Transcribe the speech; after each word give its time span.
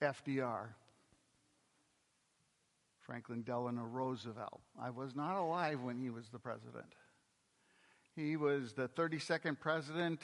FDR, 0.00 0.68
Franklin 3.00 3.42
Delano 3.42 3.82
Roosevelt. 3.82 4.60
I 4.80 4.90
was 4.90 5.16
not 5.16 5.36
alive 5.36 5.80
when 5.80 5.98
he 5.98 6.10
was 6.10 6.28
the 6.28 6.38
president. 6.38 6.94
He 8.14 8.36
was 8.36 8.72
the 8.72 8.88
32nd 8.88 9.58
president, 9.58 10.20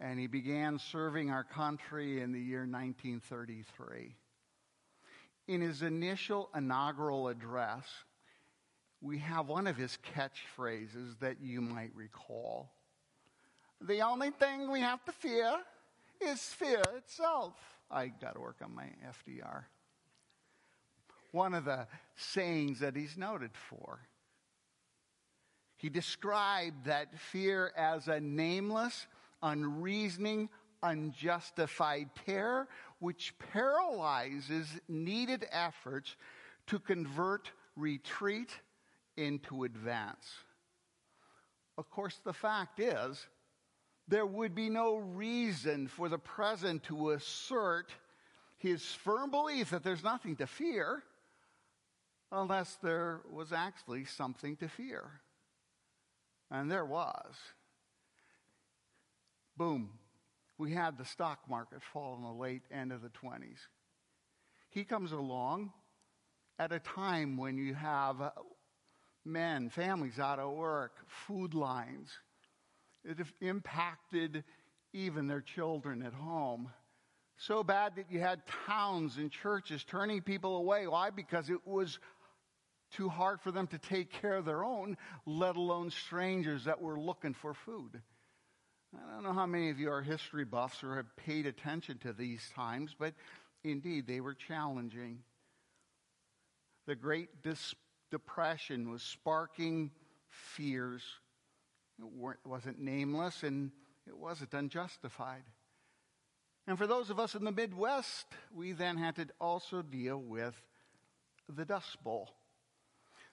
and 0.00 0.18
he 0.18 0.26
began 0.26 0.78
serving 0.78 1.30
our 1.30 1.44
country 1.44 2.20
in 2.20 2.32
the 2.32 2.40
year 2.40 2.60
1933. 2.60 4.16
In 5.46 5.60
his 5.60 5.82
initial 5.82 6.50
inaugural 6.54 7.28
address, 7.28 7.84
we 9.00 9.18
have 9.18 9.48
one 9.48 9.66
of 9.66 9.76
his 9.76 9.98
catchphrases 10.14 11.18
that 11.20 11.40
you 11.40 11.60
might 11.60 11.94
recall. 11.94 12.72
The 13.80 14.00
only 14.00 14.30
thing 14.30 14.70
we 14.70 14.80
have 14.80 15.04
to 15.04 15.12
fear 15.12 15.58
is 16.20 16.40
fear 16.40 16.82
itself. 16.96 17.54
I 17.90 18.08
got 18.08 18.34
to 18.34 18.40
work 18.40 18.56
on 18.62 18.74
my 18.74 18.88
FDR. 19.06 19.64
One 21.32 21.54
of 21.54 21.64
the 21.64 21.86
sayings 22.16 22.80
that 22.80 22.96
he's 22.96 23.16
noted 23.16 23.50
for. 23.54 24.00
He 25.76 25.88
described 25.88 26.86
that 26.86 27.18
fear 27.18 27.72
as 27.76 28.08
a 28.08 28.20
nameless, 28.20 29.06
unreasoning, 29.42 30.48
unjustified 30.82 32.10
terror 32.24 32.68
which 33.00 33.34
paralyzes 33.52 34.68
needed 34.88 35.46
efforts 35.50 36.16
to 36.66 36.78
convert 36.78 37.50
retreat 37.76 38.50
into 39.16 39.64
advance. 39.64 40.26
Of 41.76 41.90
course, 41.90 42.20
the 42.24 42.32
fact 42.32 42.80
is, 42.80 43.26
there 44.08 44.26
would 44.26 44.54
be 44.54 44.68
no 44.68 44.96
reason 44.96 45.88
for 45.88 46.08
the 46.08 46.18
president 46.18 46.82
to 46.84 47.10
assert 47.10 47.92
his 48.58 48.82
firm 48.84 49.30
belief 49.30 49.70
that 49.70 49.82
there's 49.82 50.04
nothing 50.04 50.36
to 50.36 50.46
fear 50.46 51.02
unless 52.32 52.76
there 52.82 53.20
was 53.30 53.52
actually 53.52 54.04
something 54.04 54.56
to 54.56 54.68
fear. 54.68 55.04
And 56.50 56.70
there 56.70 56.84
was. 56.84 57.34
Boom. 59.56 59.90
We 60.58 60.72
had 60.72 60.98
the 60.98 61.04
stock 61.04 61.40
market 61.48 61.82
fall 61.82 62.16
in 62.16 62.22
the 62.22 62.30
late 62.30 62.62
end 62.70 62.92
of 62.92 63.02
the 63.02 63.08
20s. 63.08 63.58
He 64.70 64.84
comes 64.84 65.12
along 65.12 65.72
at 66.58 66.72
a 66.72 66.78
time 66.78 67.36
when 67.36 67.56
you 67.56 67.74
have 67.74 68.32
men, 69.24 69.70
families 69.70 70.18
out 70.18 70.38
of 70.38 70.52
work, 70.52 70.96
food 71.06 71.54
lines. 71.54 72.10
It 73.04 73.18
impacted 73.40 74.44
even 74.92 75.26
their 75.26 75.40
children 75.40 76.02
at 76.02 76.14
home. 76.14 76.70
So 77.36 77.64
bad 77.64 77.96
that 77.96 78.10
you 78.10 78.20
had 78.20 78.42
towns 78.66 79.16
and 79.16 79.30
churches 79.30 79.84
turning 79.84 80.22
people 80.22 80.56
away. 80.56 80.86
Why? 80.86 81.10
Because 81.10 81.50
it 81.50 81.66
was 81.66 81.98
too 82.92 83.08
hard 83.08 83.40
for 83.40 83.50
them 83.50 83.66
to 83.68 83.78
take 83.78 84.10
care 84.22 84.36
of 84.36 84.44
their 84.44 84.64
own, 84.64 84.96
let 85.26 85.56
alone 85.56 85.90
strangers 85.90 86.64
that 86.64 86.80
were 86.80 86.98
looking 86.98 87.34
for 87.34 87.52
food. 87.52 88.00
I 88.94 89.14
don't 89.14 89.24
know 89.24 89.32
how 89.32 89.46
many 89.46 89.70
of 89.70 89.80
you 89.80 89.90
are 89.90 90.02
history 90.02 90.44
buffs 90.44 90.84
or 90.84 90.96
have 90.96 91.16
paid 91.16 91.46
attention 91.46 91.98
to 91.98 92.12
these 92.12 92.48
times, 92.54 92.94
but 92.96 93.14
indeed 93.64 94.06
they 94.06 94.20
were 94.20 94.34
challenging. 94.34 95.18
The 96.86 96.94
Great 96.94 97.30
Depression 98.10 98.90
was 98.90 99.02
sparking 99.02 99.90
fears. 100.28 101.02
It 101.98 102.38
wasn't 102.44 102.80
nameless 102.80 103.42
and 103.42 103.70
it 104.06 104.16
wasn't 104.16 104.52
unjustified. 104.52 105.44
And 106.66 106.78
for 106.78 106.86
those 106.86 107.10
of 107.10 107.18
us 107.18 107.34
in 107.34 107.44
the 107.44 107.52
Midwest, 107.52 108.26
we 108.54 108.72
then 108.72 108.96
had 108.96 109.16
to 109.16 109.26
also 109.40 109.82
deal 109.82 110.18
with 110.18 110.54
the 111.48 111.64
Dust 111.64 112.02
Bowl. 112.02 112.30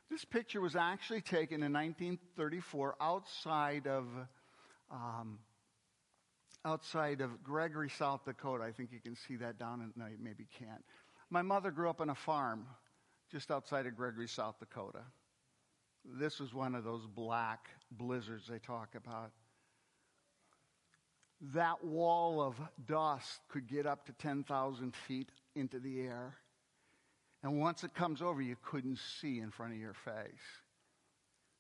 This 0.10 0.26
picture 0.26 0.60
was 0.60 0.76
actually 0.76 1.22
taken 1.22 1.64
in 1.64 1.72
1934 1.72 2.96
outside 3.00 3.88
of 3.88 4.06
um, 4.92 5.40
outside 6.66 7.22
of 7.22 7.42
Gregory, 7.44 7.90
South 7.90 8.26
Dakota. 8.26 8.66
I 8.66 8.72
think 8.72 8.92
you 8.92 9.00
can 9.00 9.16
see 9.16 9.38
that 9.38 9.58
down, 9.58 9.82
and 9.82 9.94
no, 9.96 10.06
you 10.06 10.18
maybe 10.22 10.46
can't. 10.60 10.84
My 11.30 11.42
mother 11.42 11.72
grew 11.72 11.90
up 11.90 12.02
on 12.02 12.10
a 12.10 12.16
farm 12.16 12.68
just 13.32 13.50
outside 13.50 13.86
of 13.86 13.96
Gregory, 13.96 14.28
South 14.28 14.60
Dakota. 14.60 15.04
This 16.06 16.40
was 16.40 16.54
one 16.54 16.76
of 16.76 16.84
those 16.84 17.06
black 17.06 17.70
blizzards 17.92 18.48
they 18.48 18.60
talk 18.60 18.96
about. 18.96 19.32
That 21.54 21.84
wall 21.84 22.42
of 22.42 22.60
dust 22.86 23.40
could 23.50 23.68
get 23.68 23.86
up 23.86 24.06
to 24.06 24.14
10,000 24.14 24.96
feet 24.96 25.30
into 25.56 25.80
the 25.80 26.02
air. 26.02 26.36
And 27.44 27.60
once 27.60 27.84
it 27.84 27.96
comes 27.96 28.22
over, 28.22 28.42
you 28.42 28.56
couldn't 28.64 29.00
see 29.20 29.40
in 29.40 29.50
front 29.50 29.74
of 29.74 29.80
your 29.80 29.94
face. 29.94 30.62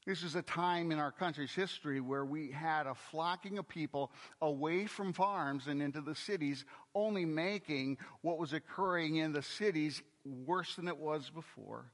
This 0.05 0.23
is 0.23 0.35
a 0.35 0.41
time 0.41 0.91
in 0.91 0.97
our 0.97 1.11
country's 1.11 1.53
history 1.53 1.99
where 1.99 2.25
we 2.25 2.49
had 2.49 2.87
a 2.87 2.95
flocking 2.95 3.59
of 3.59 3.67
people 3.67 4.11
away 4.41 4.87
from 4.87 5.13
farms 5.13 5.67
and 5.67 5.81
into 5.81 6.01
the 6.01 6.15
cities, 6.15 6.65
only 6.95 7.23
making 7.23 7.97
what 8.21 8.39
was 8.39 8.53
occurring 8.53 9.17
in 9.17 9.31
the 9.31 9.43
cities 9.43 10.01
worse 10.25 10.75
than 10.75 10.87
it 10.87 10.97
was 10.97 11.29
before. 11.29 11.85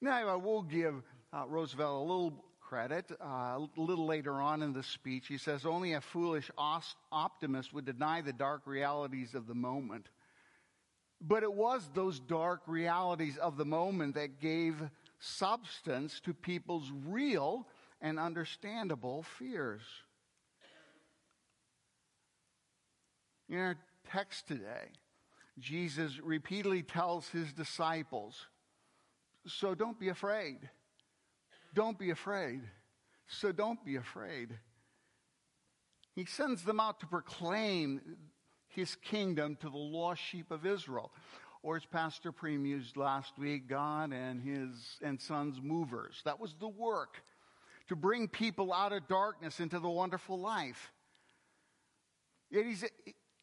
Now, 0.00 0.28
I 0.28 0.36
will 0.36 0.62
give 0.62 1.02
uh, 1.32 1.44
Roosevelt 1.46 1.96
a 1.96 2.00
little 2.00 2.44
credit. 2.60 3.10
Uh, 3.20 3.26
a 3.26 3.68
little 3.76 4.06
later 4.06 4.34
on 4.40 4.62
in 4.62 4.72
the 4.72 4.82
speech, 4.82 5.26
he 5.26 5.38
says, 5.38 5.64
Only 5.64 5.94
a 5.94 6.00
foolish 6.00 6.50
optimist 6.56 7.72
would 7.72 7.84
deny 7.84 8.20
the 8.20 8.32
dark 8.32 8.62
realities 8.66 9.34
of 9.34 9.46
the 9.46 9.54
moment. 9.54 10.08
But 11.20 11.42
it 11.42 11.52
was 11.52 11.88
those 11.94 12.20
dark 12.20 12.60
realities 12.66 13.38
of 13.38 13.56
the 13.56 13.64
moment 13.64 14.14
that 14.14 14.40
gave 14.40 14.76
substance 15.18 16.20
to 16.20 16.32
people's 16.32 16.92
real 17.06 17.66
and 18.00 18.18
understandable 18.18 19.24
fears. 19.24 19.82
In 23.48 23.58
our 23.58 23.76
text 24.12 24.46
today, 24.46 24.92
Jesus 25.58 26.20
repeatedly 26.20 26.82
tells 26.82 27.28
his 27.28 27.52
disciples, 27.52 28.46
So 29.46 29.74
don't 29.74 29.98
be 29.98 30.10
afraid. 30.10 30.68
Don't 31.74 31.98
be 31.98 32.10
afraid. 32.10 32.62
So 33.26 33.52
don't 33.52 33.84
be 33.84 33.96
afraid. 33.96 34.58
He 36.14 36.24
sends 36.24 36.64
them 36.64 36.80
out 36.80 37.00
to 37.00 37.06
proclaim 37.06 38.00
his 38.68 38.96
kingdom 38.96 39.56
to 39.60 39.70
the 39.70 39.76
lost 39.76 40.20
sheep 40.20 40.50
of 40.50 40.66
Israel. 40.66 41.12
Or 41.62 41.76
as 41.76 41.84
Pastor 41.84 42.32
Preem 42.32 42.66
used 42.66 42.96
last 42.96 43.38
week, 43.38 43.68
God 43.68 44.12
and 44.12 44.40
his 44.40 44.98
and 45.02 45.20
sons 45.20 45.60
movers. 45.62 46.22
That 46.24 46.40
was 46.40 46.54
the 46.58 46.68
work 46.68 47.22
to 47.88 47.96
bring 47.96 48.28
people 48.28 48.72
out 48.72 48.92
of 48.92 49.08
darkness 49.08 49.60
into 49.60 49.78
the 49.78 49.88
wonderful 49.88 50.38
life. 50.38 50.92
Yet 52.50 52.64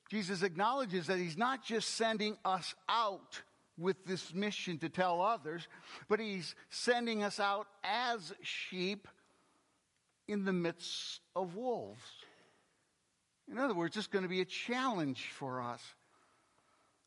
Jesus 0.09 0.43
acknowledges 0.43 1.07
that 1.07 1.17
he's 1.17 1.37
not 1.37 1.63
just 1.63 1.95
sending 1.95 2.37
us 2.45 2.73
out 2.87 3.41
with 3.77 4.05
this 4.05 4.33
mission 4.33 4.77
to 4.79 4.89
tell 4.89 5.21
others, 5.21 5.67
but 6.07 6.19
he's 6.19 6.55
sending 6.69 7.23
us 7.23 7.39
out 7.39 7.67
as 7.83 8.33
sheep 8.41 9.07
in 10.27 10.45
the 10.45 10.53
midst 10.53 11.21
of 11.35 11.55
wolves. 11.55 12.01
In 13.51 13.57
other 13.57 13.73
words, 13.73 13.95
it's 13.97 14.07
going 14.07 14.23
to 14.23 14.29
be 14.29 14.41
a 14.41 14.45
challenge 14.45 15.27
for 15.37 15.61
us. 15.61 15.81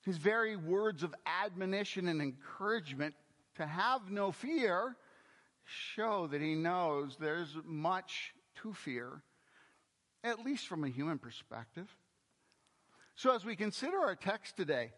His 0.04 0.18
very 0.18 0.56
words 0.56 1.02
of 1.02 1.14
admonition 1.26 2.08
and 2.08 2.22
encouragement 2.22 3.14
to 3.56 3.66
have 3.66 4.10
no 4.10 4.30
fear 4.30 4.96
show 5.64 6.26
that 6.28 6.40
he 6.40 6.54
knows 6.54 7.16
there's 7.18 7.56
much 7.64 8.32
to 8.62 8.72
fear, 8.72 9.22
at 10.22 10.44
least 10.44 10.66
from 10.66 10.84
a 10.84 10.88
human 10.88 11.18
perspective. 11.18 11.94
So, 13.16 13.34
as 13.34 13.44
we 13.44 13.56
consider 13.56 13.98
our 13.98 14.14
text 14.14 14.56
today, 14.56 14.92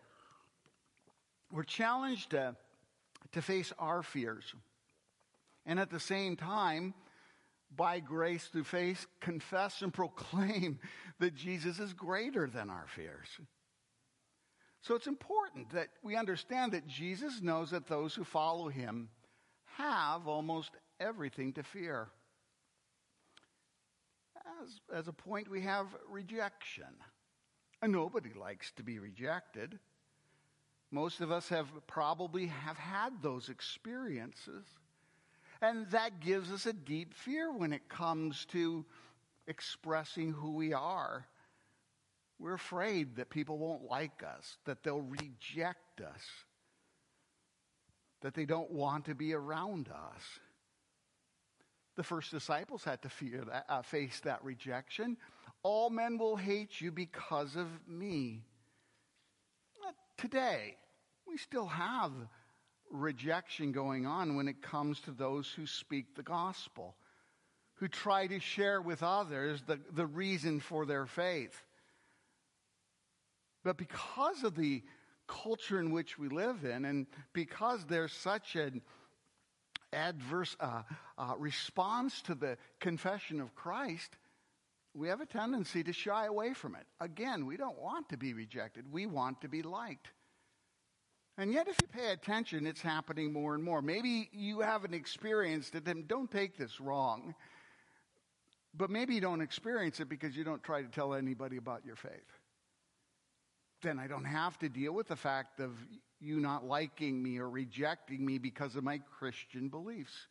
we're 1.50 1.62
challenged 1.62 2.31
to, 2.31 2.56
to 3.32 3.43
face 3.43 3.73
our 3.79 4.02
fears. 4.02 4.55
And 5.67 5.79
at 5.79 5.91
the 5.91 6.00
same 6.00 6.37
time, 6.37 6.94
by 7.76 8.00
grace 8.00 8.47
through 8.47 8.64
faith, 8.64 9.06
confess 9.20 9.82
and 9.82 9.93
proclaim 9.94 10.79
that 11.19 11.35
Jesus 11.35 11.79
is 11.79 11.93
greater 11.93 12.47
than 12.47 12.70
our 12.70 12.87
fears. 12.94 13.29
So 14.82 14.94
it's 14.94 15.06
important 15.06 15.70
that 15.70 15.88
we 16.02 16.17
understand 16.17 16.73
that 16.73 16.87
Jesus 16.87 17.43
knows 17.43 17.70
that 17.70 17.87
those 17.87 18.14
who 18.14 18.25
follow 18.25 18.69
him 18.69 19.11
have 19.76 20.26
almost 20.26 20.70
everything 20.99 21.52
to 21.55 21.62
fear. 21.62 22.08
As, 24.62 24.81
as 24.94 25.08
a 25.08 25.12
point, 25.12 25.50
we 25.50 25.61
have 25.62 25.87
rejection. 26.08 26.87
And 27.82 27.93
nobody 27.93 28.31
likes 28.38 28.73
to 28.73 28.82
be 28.82 28.99
rejected. 28.99 29.79
Most 30.90 31.20
of 31.20 31.31
us 31.31 31.48
have 31.48 31.69
probably 31.87 32.46
have 32.46 32.76
had 32.76 33.22
those 33.22 33.48
experiences. 33.48 34.64
And 35.62 35.88
that 35.90 36.20
gives 36.20 36.50
us 36.50 36.66
a 36.66 36.72
deep 36.72 37.14
fear 37.14 37.52
when 37.52 37.72
it 37.72 37.88
comes 37.88 38.44
to 38.46 38.84
expressing 39.46 40.32
who 40.32 40.52
we 40.52 40.72
are. 40.72 41.26
We're 42.38 42.54
afraid 42.54 43.16
that 43.16 43.28
people 43.28 43.58
won't 43.58 43.84
like 43.84 44.22
us, 44.26 44.56
that 44.64 44.82
they'll 44.82 45.02
reject 45.02 46.00
us, 46.00 46.22
that 48.22 48.34
they 48.34 48.46
don't 48.46 48.70
want 48.70 49.04
to 49.04 49.14
be 49.14 49.34
around 49.34 49.88
us. 49.88 50.22
The 51.96 52.02
first 52.02 52.31
disciples 52.31 52.82
had 52.82 53.02
to 53.02 53.10
fear 53.10 53.44
that, 53.44 53.66
uh, 53.69 53.82
face 53.82 54.20
that 54.20 54.42
rejection. 54.42 55.19
All 55.62 55.90
men 55.90 56.16
will 56.16 56.37
hate 56.37 56.81
you 56.81 56.90
because 56.90 57.56
of 57.56 57.69
me. 57.87 58.46
Today, 60.20 60.76
we 61.26 61.38
still 61.38 61.67
have 61.67 62.12
rejection 62.90 63.72
going 63.72 64.06
on 64.06 64.37
when 64.37 64.49
it 64.49 64.61
comes 64.61 65.00
to 65.00 65.12
those 65.12 65.49
who 65.49 65.67
speak 65.67 66.14
the 66.14 66.22
gospel, 66.22 66.94
who 67.76 67.88
try 67.88 68.26
to 68.26 68.38
share 68.38 68.82
with 68.82 69.02
others 69.02 69.62
the, 69.67 69.81
the 69.93 70.05
reason 70.05 70.61
for 70.61 70.84
their 70.84 71.06
faith. 71.06 71.64
But 73.64 73.78
because 73.78 74.44
of 74.44 74.56
the 74.56 74.82
culture 75.26 75.81
in 75.81 75.90
which 75.90 76.19
we 76.19 76.28
live 76.28 76.66
in, 76.66 76.84
and 76.84 77.06
because 77.32 77.87
there's 77.87 78.12
such 78.12 78.56
an 78.56 78.82
adverse 79.90 80.55
uh, 80.61 80.82
uh, 81.16 81.32
response 81.38 82.20
to 82.23 82.34
the 82.34 82.58
confession 82.78 83.40
of 83.40 83.55
Christ, 83.55 84.16
we 84.94 85.08
have 85.08 85.20
a 85.20 85.26
tendency 85.26 85.82
to 85.84 85.92
shy 85.92 86.26
away 86.26 86.52
from 86.54 86.75
it. 86.75 86.87
Again, 87.00 87.46
we 87.46 87.56
don't 87.56 87.78
want 87.78 88.08
to 88.08 88.16
be 88.16 88.34
rejected, 88.34 88.90
we 88.90 89.06
want 89.06 89.40
to 89.42 89.48
be 89.48 89.62
liked. 89.62 90.08
And 91.38 91.52
yet, 91.52 91.69
if 91.69 91.76
you 91.81 91.88
pay 91.88 92.12
attention, 92.12 92.66
it's 92.66 92.82
happening 92.82 93.32
more 93.32 93.54
and 93.54 93.64
more. 93.64 93.81
Maybe 93.81 94.28
you 94.32 94.60
haven't 94.60 94.92
experienced 94.92 95.75
it, 95.75 95.87
and 95.87 96.06
don't 96.06 96.31
take 96.31 96.58
this 96.58 96.81
wrong. 96.81 97.34
But 98.75 98.90
maybe 98.90 99.14
you 99.14 99.22
don't 99.22 99.40
experience 99.40 100.00
it 100.00 100.08
because 100.08 100.37
you 100.37 100.44
don't 100.44 100.62
try 100.62 100.82
to 100.82 100.88
tell 100.88 101.14
anybody 101.14 101.56
about 101.56 101.84
your 101.84 101.96
faith. 101.96 102.12
Then 103.82 103.98
I 103.98 104.06
don't 104.06 104.25
have 104.25 104.58
to 104.58 104.69
deal 104.69 104.92
with 104.92 105.08
the 105.08 105.16
fact 105.16 105.60
of 105.60 105.72
you 106.20 106.40
not 106.40 106.66
liking 106.66 107.22
me 107.22 107.38
or 107.38 107.48
rejecting 107.48 108.26
me 108.26 108.37
because 108.37 108.76
of 108.76 108.84
my 108.84 108.98
Christian 108.98 109.69
beliefs. 109.69 110.26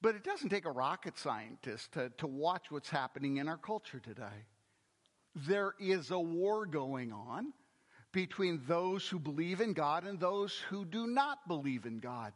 But 0.00 0.14
it 0.14 0.22
doesn't 0.22 0.50
take 0.50 0.64
a 0.64 0.70
rocket 0.70 1.18
scientist 1.18 1.92
to, 1.92 2.10
to 2.18 2.26
watch 2.26 2.70
what's 2.70 2.90
happening 2.90 3.38
in 3.38 3.48
our 3.48 3.56
culture 3.56 3.98
today. 3.98 4.46
There 5.34 5.74
is 5.80 6.10
a 6.10 6.18
war 6.18 6.66
going 6.66 7.12
on 7.12 7.52
between 8.12 8.62
those 8.66 9.06
who 9.06 9.18
believe 9.18 9.60
in 9.60 9.72
God 9.72 10.04
and 10.04 10.18
those 10.18 10.56
who 10.70 10.84
do 10.84 11.06
not 11.06 11.46
believe 11.46 11.84
in 11.84 11.98
God. 11.98 12.32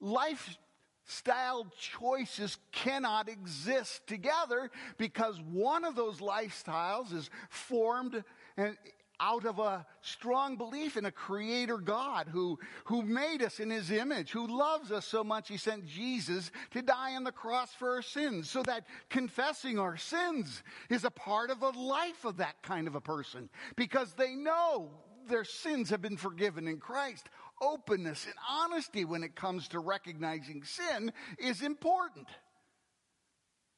Lifestyle 0.00 1.66
choices 1.78 2.56
cannot 2.72 3.28
exist 3.28 4.06
together 4.06 4.70
because 4.96 5.40
one 5.40 5.84
of 5.84 5.96
those 5.96 6.18
lifestyles 6.18 7.12
is 7.12 7.30
formed 7.50 8.24
and 8.56 8.76
out 9.20 9.44
of 9.44 9.58
a 9.58 9.84
strong 10.00 10.56
belief 10.56 10.96
in 10.96 11.04
a 11.04 11.12
creator 11.12 11.78
God 11.78 12.28
who, 12.28 12.58
who 12.84 13.02
made 13.02 13.42
us 13.42 13.60
in 13.60 13.70
his 13.70 13.90
image, 13.90 14.30
who 14.30 14.46
loves 14.46 14.92
us 14.92 15.06
so 15.06 15.24
much 15.24 15.48
he 15.48 15.56
sent 15.56 15.86
Jesus 15.86 16.50
to 16.70 16.82
die 16.82 17.14
on 17.14 17.24
the 17.24 17.32
cross 17.32 17.72
for 17.74 17.94
our 17.94 18.02
sins, 18.02 18.48
so 18.48 18.62
that 18.62 18.86
confessing 19.10 19.78
our 19.78 19.96
sins 19.96 20.62
is 20.88 21.04
a 21.04 21.10
part 21.10 21.50
of 21.50 21.60
the 21.60 21.72
life 21.72 22.24
of 22.24 22.36
that 22.38 22.62
kind 22.62 22.86
of 22.86 22.94
a 22.94 23.00
person 23.00 23.48
because 23.76 24.12
they 24.14 24.34
know 24.34 24.90
their 25.28 25.44
sins 25.44 25.90
have 25.90 26.02
been 26.02 26.16
forgiven 26.16 26.66
in 26.66 26.78
Christ. 26.78 27.28
Openness 27.60 28.24
and 28.24 28.34
honesty 28.48 29.04
when 29.04 29.24
it 29.24 29.34
comes 29.34 29.68
to 29.68 29.80
recognizing 29.80 30.62
sin 30.64 31.12
is 31.38 31.62
important. 31.62 32.28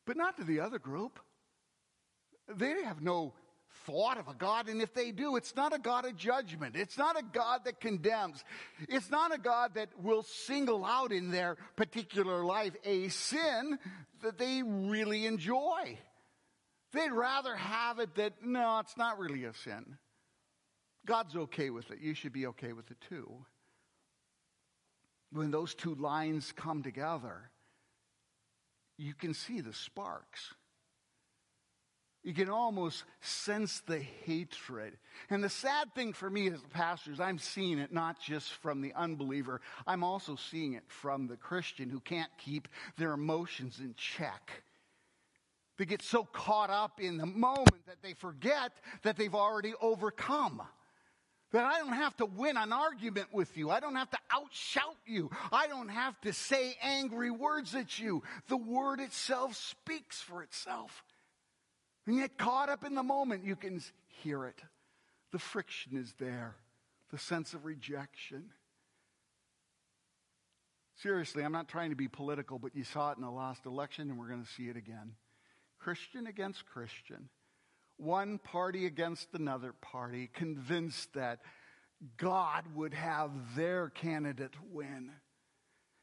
But 0.07 0.17
not 0.17 0.37
to 0.37 0.45
the 0.45 0.61
other 0.61 0.79
group. 0.79 1.19
They 2.49 2.83
have 2.83 3.01
no 3.01 3.35
thought 3.87 4.19
of 4.19 4.29
a 4.29 4.35
God, 4.35 4.69
and 4.69 4.83
if 4.83 4.93
they 4.95 5.11
do, 5.11 5.37
it's 5.37 5.57
not 5.57 5.75
a 5.75 5.79
God 5.79 6.05
of 6.05 6.17
judgment. 6.17 6.77
It's 6.77 6.99
not 6.99 7.19
a 7.19 7.23
God 7.23 7.63
that 7.65 7.81
condemns. 7.81 8.45
It's 8.89 9.11
not 9.11 9.35
a 9.35 9.39
God 9.39 9.75
that 9.75 9.89
will 10.03 10.23
single 10.23 10.85
out 10.85 11.13
in 11.13 11.31
their 11.31 11.57
particular 11.77 12.45
life 12.45 12.75
a 12.85 13.09
sin 13.09 13.79
that 14.23 14.39
they 14.39 14.63
really 14.63 15.27
enjoy. 15.27 15.99
They'd 16.93 17.13
rather 17.13 17.55
have 17.55 18.01
it 18.01 18.15
that, 18.17 18.45
no, 18.45 18.81
it's 18.81 18.97
not 18.97 19.19
really 19.19 19.45
a 19.45 19.55
sin. 19.55 19.97
God's 21.07 21.37
okay 21.37 21.71
with 21.71 21.91
it. 21.91 22.01
You 22.01 22.15
should 22.15 22.33
be 22.33 22.47
okay 22.49 22.73
with 22.73 22.91
it 22.91 22.99
too. 23.09 23.31
When 25.33 25.51
those 25.51 25.75
two 25.75 25.95
lines 25.95 26.53
come 26.53 26.83
together, 26.83 27.51
you 28.99 29.15
can 29.15 29.33
see 29.33 29.61
the 29.61 29.73
sparks. 29.73 30.53
You 32.23 32.35
can 32.35 32.51
almost 32.51 33.05
sense 33.23 33.81
the 33.87 33.99
hatred. 33.99 34.99
And 35.31 35.43
the 35.43 35.49
sad 35.49 35.95
thing 35.95 36.13
for 36.13 36.29
me 36.29 36.49
as 36.49 36.61
a 36.61 36.69
pastor 36.69 37.13
is 37.13 37.21
I'm 37.21 37.39
seeing 37.39 37.79
it 37.79 37.93
not 37.93 38.21
just 38.21 38.53
from 38.55 38.83
the 38.83 38.93
unbeliever, 38.95 39.63
I'm 39.87 40.05
also 40.05 40.37
seeing 40.37 40.75
it 40.75 40.85
from 40.87 41.29
the 41.29 41.37
Christian 41.37 41.89
who 41.89 42.01
can't 42.01 42.31
keep 42.37 42.69
their 42.99 43.13
emotions 43.13 43.79
in 43.81 43.95
check. 43.97 44.63
They 45.79 45.87
get 45.87 46.03
so 46.03 46.25
caught 46.25 46.69
up 46.69 47.01
in 47.01 47.17
the 47.17 47.25
moment 47.25 47.87
that 47.87 48.03
they 48.03 48.13
forget 48.13 48.73
that 49.03 49.17
they've 49.17 49.35
already 49.35 49.73
overcome. 49.81 50.61
That 51.53 51.65
I 51.65 51.79
don't 51.79 51.95
have 51.95 52.15
to 52.19 52.27
win 52.27 52.59
an 52.59 52.71
argument 52.71 53.29
with 53.33 53.57
you. 53.57 53.71
I 53.71 53.81
don't 53.81 53.97
have 53.97 54.11
to 54.11 54.19
outshout 54.31 54.97
you. 55.07 55.31
I 55.51 55.69
don't 55.69 55.89
have 55.89 56.21
to 56.21 56.35
say 56.35 56.77
angry 56.83 57.31
words 57.31 57.75
at 57.75 57.99
you. 57.99 58.23
The 58.49 58.59
word 58.59 59.01
itself 59.01 59.57
speaks 59.57 60.21
for 60.21 60.43
itself. 60.43 61.03
And 62.11 62.19
yet, 62.19 62.37
caught 62.37 62.69
up 62.69 62.83
in 62.83 62.97
the 62.97 63.05
moment, 63.05 63.45
you 63.45 63.55
can 63.55 63.81
hear 64.09 64.45
it. 64.45 64.61
The 65.31 65.39
friction 65.39 65.97
is 65.97 66.13
there, 66.19 66.57
the 67.13 67.19
sense 67.19 67.55
of 67.55 67.65
rejection. 67.65 68.47
Seriously, 70.97 71.45
I'm 71.45 71.53
not 71.53 71.69
trying 71.69 71.91
to 71.91 71.97
be 71.97 72.09
political, 72.09 72.59
but 72.59 72.75
you 72.75 72.83
saw 72.83 73.13
it 73.13 73.19
in 73.19 73.23
the 73.23 73.31
last 73.31 73.65
election, 73.65 74.11
and 74.11 74.19
we're 74.19 74.27
going 74.27 74.43
to 74.43 74.51
see 74.51 74.69
it 74.69 74.77
again. 74.77 75.13
Christian 75.79 76.27
against 76.27 76.67
Christian, 76.67 77.29
one 77.97 78.39
party 78.39 78.87
against 78.87 79.29
another 79.33 79.73
party, 79.73 80.31
convinced 80.35 81.13
that 81.15 81.39
God 82.17 82.65
would 82.75 82.93
have 82.93 83.31
their 83.55 83.89
candidate 83.89 84.55
win. 84.73 85.13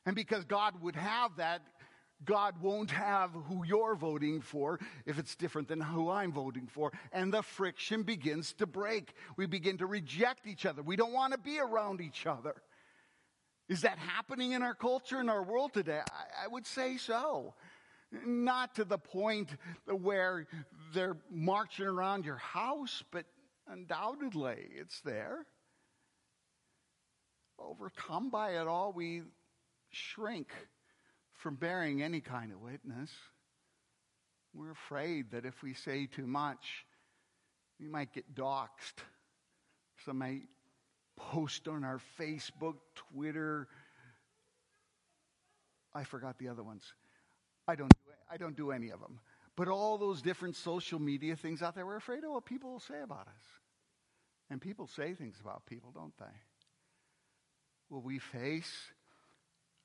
And 0.06 0.15
because 0.15 0.45
God 0.45 0.81
would 0.81 0.95
have 0.95 1.36
that, 1.36 1.63
God 2.25 2.61
won't 2.61 2.91
have 2.91 3.31
who 3.47 3.63
you're 3.63 3.95
voting 3.95 4.41
for 4.41 4.79
if 5.05 5.19
it's 5.19 5.35
different 5.35 5.67
than 5.67 5.79
who 5.79 6.09
I'm 6.09 6.31
voting 6.31 6.67
for. 6.67 6.91
And 7.11 7.31
the 7.31 7.43
friction 7.43 8.03
begins 8.03 8.53
to 8.53 8.65
break. 8.65 9.13
We 9.35 9.45
begin 9.45 9.77
to 9.77 9.85
reject 9.85 10.47
each 10.47 10.65
other. 10.65 10.81
We 10.81 10.95
don't 10.95 11.13
want 11.13 11.33
to 11.33 11.39
be 11.39 11.59
around 11.59 12.01
each 12.01 12.25
other. 12.25 12.56
Is 13.69 13.81
that 13.81 13.99
happening 13.99 14.53
in 14.53 14.63
our 14.63 14.73
culture, 14.73 15.19
in 15.19 15.30
our 15.30 15.44
world 15.44 15.73
today? 15.73 15.99
I, 15.99 16.45
I 16.45 16.47
would 16.47 16.65
say 16.65 16.97
so. 16.97 17.53
Not 18.25 18.75
to 18.75 18.85
the 18.85 18.97
point 18.97 19.49
where 19.85 20.47
they're 20.94 21.18
marching 21.30 21.85
around 21.85 22.25
your 22.25 22.37
house, 22.37 23.03
but 23.11 23.25
undoubtedly 23.68 24.69
it's 24.75 25.01
there. 25.01 25.45
Overcome 27.59 28.30
by 28.30 28.51
it 28.51 28.68
all, 28.68 28.94
we 28.94 29.23
shrink 29.89 30.49
from 31.47 31.56
bearing 31.56 32.04
any 32.04 32.19
kind 32.19 32.51
of 32.51 32.59
witness. 32.59 33.09
We're 34.54 34.71
afraid 34.71 35.31
that 35.31 35.45
if 35.45 35.63
we 35.63 35.75
say 35.75 36.06
too 36.06 36.27
much, 36.27 36.85
we 37.80 37.87
might 37.87 38.11
get 38.11 38.35
doxxed. 38.35 38.97
Some 40.04 40.18
might 40.18 40.42
post 41.16 41.69
on 41.69 41.85
our 41.85 42.01
Facebook, 42.19 42.75
Twitter. 42.95 43.69
I 45.95 46.04
forgot 46.04 46.37
the 46.37 46.49
other 46.49 46.63
ones. 46.63 46.83
I 47.66 47.75
don't 47.75 47.94
do, 47.94 48.11
I 48.30 48.35
don't 48.35 48.57
do 48.57 48.71
any 48.71 48.89
of 48.89 48.99
them. 48.99 49.21
But 49.56 49.69
all 49.69 49.97
those 49.97 50.21
different 50.21 50.57
social 50.57 50.99
media 50.99 51.37
things 51.37 51.61
out 51.61 51.75
there, 51.75 51.85
we're 51.85 51.95
afraid 51.95 52.25
of 52.25 52.31
what 52.31 52.44
people 52.44 52.73
will 52.73 52.81
say 52.81 52.99
about 53.01 53.30
us. 53.30 53.44
And 54.49 54.59
people 54.59 54.85
say 54.85 55.13
things 55.13 55.37
about 55.39 55.66
people, 55.66 55.92
don't 55.95 56.18
they? 56.18 56.25
Will 57.89 58.01
we 58.01 58.19
face 58.19 58.73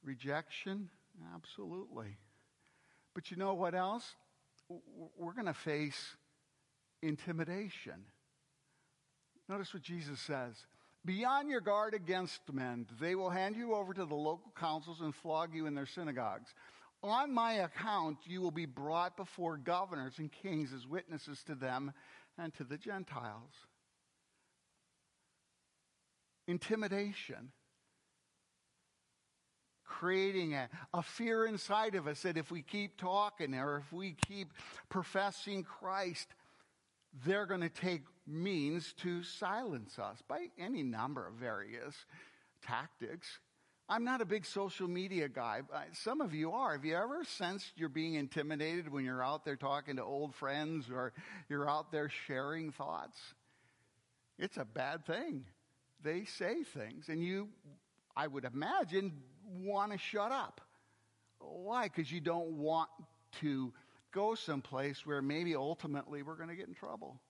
rejection? 0.03 0.91
Absolutely. 1.35 2.17
But 3.15 3.31
you 3.31 3.37
know 3.37 3.55
what 3.55 3.75
else? 3.75 4.15
We're 5.19 5.35
going 5.35 5.47
to 5.47 5.55
face 5.55 6.17
intimidation. 7.03 8.05
Notice 9.49 9.75
what 9.75 9.83
Jesus 9.83 10.21
says. 10.21 10.55
Be 11.05 11.25
on 11.25 11.49
your 11.49 11.61
guard 11.61 11.95
against 11.95 12.41
men. 12.53 12.87
They 13.01 13.15
will 13.15 13.31
hand 13.31 13.57
you 13.57 13.75
over 13.75 13.93
to 13.93 14.05
the 14.05 14.15
local 14.15 14.53
councils 14.59 15.01
and 15.01 15.15
flog 15.15 15.55
you 15.55 15.67
in 15.67 15.75
their 15.75 15.87
synagogues. 15.87 16.55
On 17.03 17.35
my 17.35 17.55
account, 17.55 18.19
you 18.25 18.41
will 18.41 18.53
be 18.53 18.67
brought 18.67 19.17
before 19.17 19.57
governors 19.57 20.19
and 20.19 20.31
kings 20.31 20.73
as 20.73 20.87
witnesses 20.87 21.43
to 21.45 21.57
them 21.57 21.93
and 22.39 22.55
to 22.55 22.65
the 22.65 22.79
Gentiles. 22.79 23.53
Intimidation 26.47 27.51
creating 29.93 30.55
a, 30.55 30.69
a 30.95 31.03
fear 31.03 31.47
inside 31.47 31.95
of 31.95 32.07
us 32.07 32.23
that 32.23 32.37
if 32.37 32.51
we 32.51 32.63
keep 32.63 32.97
talking 32.97 33.55
or 33.55 33.77
if 33.77 33.93
we 33.93 34.17
keep 34.27 34.53
professing 34.89 35.63
Christ, 35.63 36.29
they're 37.27 37.47
going 37.47 37.61
to 37.61 37.69
take 37.69 38.03
means 38.27 38.95
to 39.03 39.23
silence 39.23 39.99
us 39.99 40.23
by 40.27 40.47
any 40.59 40.83
number 40.83 41.27
of 41.27 41.35
various 41.35 41.95
tactics. 42.67 43.39
I'm 43.89 44.05
not 44.05 44.23
a 44.23 44.25
big 44.25 44.47
social 44.47 44.89
media 44.89 45.29
guy. 45.29 45.61
But 45.69 45.89
some 45.93 46.21
of 46.21 46.33
you 46.33 46.53
are. 46.53 46.73
Have 46.73 46.85
you 46.85 46.97
ever 46.97 47.25
sensed 47.25 47.73
you're 47.77 47.91
being 47.91 48.15
intimidated 48.15 48.91
when 48.91 49.05
you're 49.05 49.23
out 49.23 49.45
there 49.45 49.57
talking 49.57 49.97
to 49.97 50.03
old 50.03 50.35
friends 50.35 50.87
or 50.91 51.13
you're 51.49 51.69
out 51.69 51.93
there 51.93 52.09
sharing 52.27 52.73
thoughts? 52.73 53.19
It's 54.39 54.57
a 54.57 54.65
bad 54.65 55.05
thing. 55.05 55.45
They 56.03 56.25
say 56.25 56.63
things, 56.65 57.09
and 57.09 57.23
you, 57.23 57.49
I 58.17 58.27
would 58.27 58.45
imagine, 58.45 59.13
want 59.61 59.93
to 59.93 59.99
shut 59.99 60.33
up. 60.33 60.61
Why? 61.39 61.85
Because 61.85 62.11
you 62.11 62.21
don't 62.21 62.59
want 62.59 62.89
to 63.41 63.73
go 64.13 64.35
someplace 64.35 65.05
where 65.07 65.23
maybe 65.23 65.55
ultimately 65.55 66.23
we're 66.23 66.37
going 66.37 66.49
to 66.49 66.57
get 66.57 66.69
in 66.69 66.75
trouble. 66.75 67.21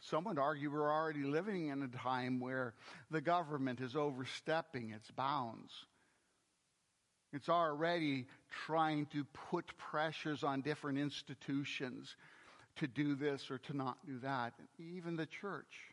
Some 0.00 0.24
would 0.24 0.38
argue 0.38 0.70
we're 0.70 0.92
already 0.92 1.22
living 1.22 1.68
in 1.68 1.82
a 1.82 1.88
time 1.88 2.40
where 2.40 2.74
the 3.10 3.20
government 3.20 3.80
is 3.80 3.94
overstepping 3.94 4.90
its 4.90 5.10
bounds. 5.12 5.72
It's 7.32 7.48
already 7.48 8.26
trying 8.66 9.06
to 9.06 9.24
put 9.50 9.64
pressures 9.78 10.42
on 10.42 10.60
different 10.60 10.98
institutions 10.98 12.14
to 12.76 12.86
do 12.86 13.14
this 13.14 13.50
or 13.50 13.58
to 13.58 13.76
not 13.76 13.96
do 14.06 14.18
that, 14.20 14.54
even 14.78 15.16
the 15.16 15.26
church. 15.26 15.91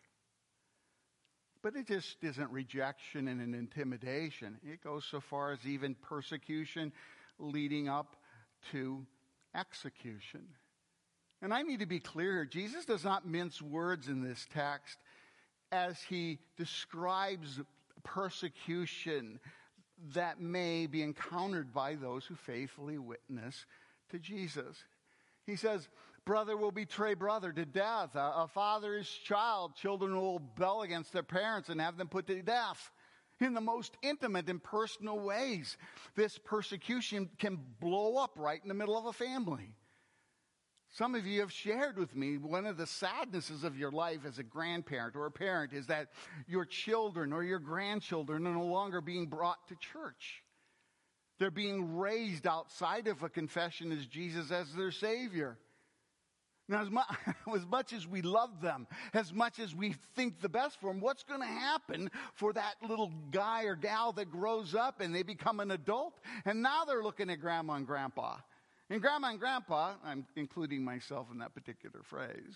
But 1.61 1.75
it 1.75 1.87
just 1.87 2.23
isn't 2.23 2.49
rejection 2.51 3.27
and 3.27 3.41
an 3.41 3.53
intimidation. 3.53 4.57
It 4.63 4.83
goes 4.83 5.05
so 5.05 5.19
far 5.19 5.51
as 5.51 5.65
even 5.65 5.95
persecution 5.95 6.93
leading 7.37 7.89
up 7.89 8.15
to 8.71 9.05
execution. 9.55 10.47
And 11.41 11.53
I 11.53 11.61
need 11.61 11.79
to 11.79 11.85
be 11.85 11.99
clear 11.99 12.33
here 12.33 12.45
Jesus 12.45 12.85
does 12.85 13.03
not 13.03 13.27
mince 13.27 13.61
words 13.61 14.07
in 14.07 14.23
this 14.23 14.47
text 14.53 14.97
as 15.71 16.01
he 16.01 16.39
describes 16.57 17.59
persecution 18.03 19.39
that 20.13 20.39
may 20.39 20.87
be 20.87 21.01
encountered 21.01 21.73
by 21.73 21.95
those 21.95 22.25
who 22.25 22.35
faithfully 22.35 22.97
witness 22.97 23.65
to 24.11 24.19
Jesus. 24.19 24.83
He 25.45 25.55
says, 25.55 25.87
Brother 26.29 26.55
will 26.55 26.71
betray 26.71 27.15
brother 27.15 27.51
to 27.51 27.65
death. 27.65 28.15
A, 28.15 28.43
a 28.43 28.47
father's 28.53 29.09
child, 29.09 29.75
children 29.75 30.15
will 30.15 30.37
rebel 30.37 30.83
against 30.83 31.11
their 31.11 31.23
parents 31.23 31.69
and 31.69 31.81
have 31.81 31.97
them 31.97 32.07
put 32.07 32.27
to 32.27 32.39
death 32.43 32.91
in 33.39 33.55
the 33.55 33.61
most 33.61 33.97
intimate 34.03 34.47
and 34.47 34.63
personal 34.63 35.19
ways. 35.19 35.75
This 36.15 36.37
persecution 36.37 37.31
can 37.39 37.57
blow 37.79 38.17
up 38.17 38.33
right 38.35 38.59
in 38.61 38.67
the 38.67 38.75
middle 38.75 38.95
of 38.95 39.07
a 39.07 39.11
family. 39.11 39.73
Some 40.91 41.15
of 41.15 41.25
you 41.25 41.39
have 41.39 41.51
shared 41.51 41.97
with 41.97 42.15
me 42.15 42.37
one 42.37 42.67
of 42.67 42.77
the 42.77 42.85
sadnesses 42.85 43.63
of 43.63 43.75
your 43.75 43.91
life 43.91 44.19
as 44.23 44.37
a 44.37 44.43
grandparent 44.43 45.15
or 45.15 45.25
a 45.25 45.31
parent 45.31 45.73
is 45.73 45.87
that 45.87 46.09
your 46.47 46.65
children 46.65 47.33
or 47.33 47.41
your 47.41 47.57
grandchildren 47.57 48.45
are 48.45 48.53
no 48.53 48.65
longer 48.65 49.01
being 49.01 49.25
brought 49.25 49.67
to 49.69 49.75
church. 49.77 50.43
They're 51.39 51.49
being 51.49 51.97
raised 51.97 52.45
outside 52.45 53.07
of 53.07 53.23
a 53.23 53.29
confession 53.29 53.91
as 53.91 54.05
Jesus 54.05 54.51
as 54.51 54.71
their 54.75 54.91
Savior. 54.91 55.57
Now, 56.69 56.83
as, 56.83 56.89
as 57.55 57.65
much 57.65 57.93
as 57.93 58.07
we 58.07 58.21
love 58.21 58.61
them, 58.61 58.87
as 59.13 59.33
much 59.33 59.59
as 59.59 59.75
we 59.75 59.95
think 60.15 60.39
the 60.39 60.47
best 60.47 60.79
for 60.79 60.93
them, 60.93 61.01
what's 61.01 61.23
going 61.23 61.41
to 61.41 61.47
happen 61.47 62.11
for 62.35 62.53
that 62.53 62.75
little 62.87 63.11
guy 63.31 63.63
or 63.63 63.75
gal 63.75 64.13
that 64.13 64.31
grows 64.31 64.75
up 64.75 65.01
and 65.01 65.13
they 65.13 65.23
become 65.23 65.59
an 65.59 65.71
adult 65.71 66.19
and 66.45 66.61
now 66.61 66.85
they're 66.85 67.03
looking 67.03 67.29
at 67.31 67.41
grandma 67.41 67.73
and 67.73 67.87
grandpa? 67.87 68.37
And 68.91 69.01
grandma 69.01 69.31
and 69.31 69.39
grandpa, 69.39 69.95
I'm 70.05 70.25
including 70.35 70.83
myself 70.83 71.27
in 71.31 71.39
that 71.39 71.53
particular 71.53 72.01
phrase, 72.03 72.55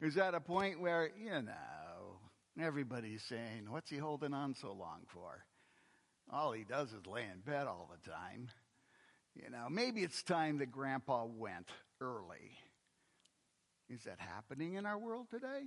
is 0.00 0.16
at 0.16 0.34
a 0.34 0.40
point 0.40 0.80
where, 0.80 1.10
you 1.18 1.42
know, 1.42 2.20
everybody's 2.60 3.22
saying, 3.22 3.66
What's 3.68 3.90
he 3.90 3.96
holding 3.96 4.34
on 4.34 4.54
so 4.54 4.72
long 4.72 5.00
for? 5.08 5.44
All 6.32 6.52
he 6.52 6.64
does 6.64 6.92
is 6.92 7.06
lay 7.06 7.22
in 7.22 7.40
bed 7.40 7.66
all 7.66 7.90
the 7.90 8.10
time. 8.10 8.48
You 9.34 9.50
know, 9.50 9.68
maybe 9.68 10.02
it's 10.02 10.22
time 10.22 10.58
that 10.58 10.70
grandpa 10.70 11.24
went 11.24 11.68
early. 12.00 12.52
Is 13.92 14.04
that 14.04 14.18
happening 14.18 14.74
in 14.74 14.86
our 14.86 14.98
world 14.98 15.26
today? 15.30 15.64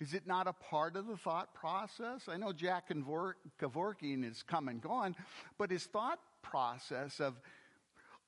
Is 0.00 0.14
it 0.14 0.26
not 0.26 0.46
a 0.46 0.52
part 0.52 0.96
of 0.96 1.06
the 1.06 1.16
thought 1.16 1.54
process? 1.54 2.22
I 2.28 2.36
know 2.36 2.52
Jack 2.52 2.88
Kevorkian 2.88 4.28
is 4.28 4.42
come 4.42 4.68
and 4.68 4.80
gone, 4.80 5.14
but 5.56 5.70
his 5.70 5.84
thought 5.84 6.18
process 6.42 7.20
of 7.20 7.34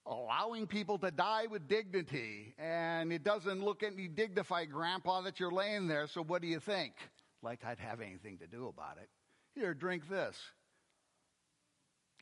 allowing 0.07 0.67
people 0.67 0.99
to 0.99 1.11
die 1.11 1.47
with 1.51 1.67
dignity, 1.69 2.55
and 2.59 3.13
it 3.13 3.25
doesn't 3.25 3.65
look 3.65 3.83
any 3.83 4.07
dignified, 4.07 4.71
Grandpa, 4.71 5.23
that 5.23 5.41
you're 5.41 5.51
laying 5.51 5.89
there, 5.89 6.07
so 6.07 6.23
what 6.23 6.43
do 6.43 6.49
you 6.49 6.61
think? 6.61 6.93
Like 7.43 7.65
I'd 7.65 7.79
have 7.79 8.01
anything 8.01 8.39
to 8.39 8.47
do 8.47 8.69
about 8.69 8.99
it. 8.99 9.09
Here, 9.55 9.75
drink 9.75 10.09
this. 10.09 10.37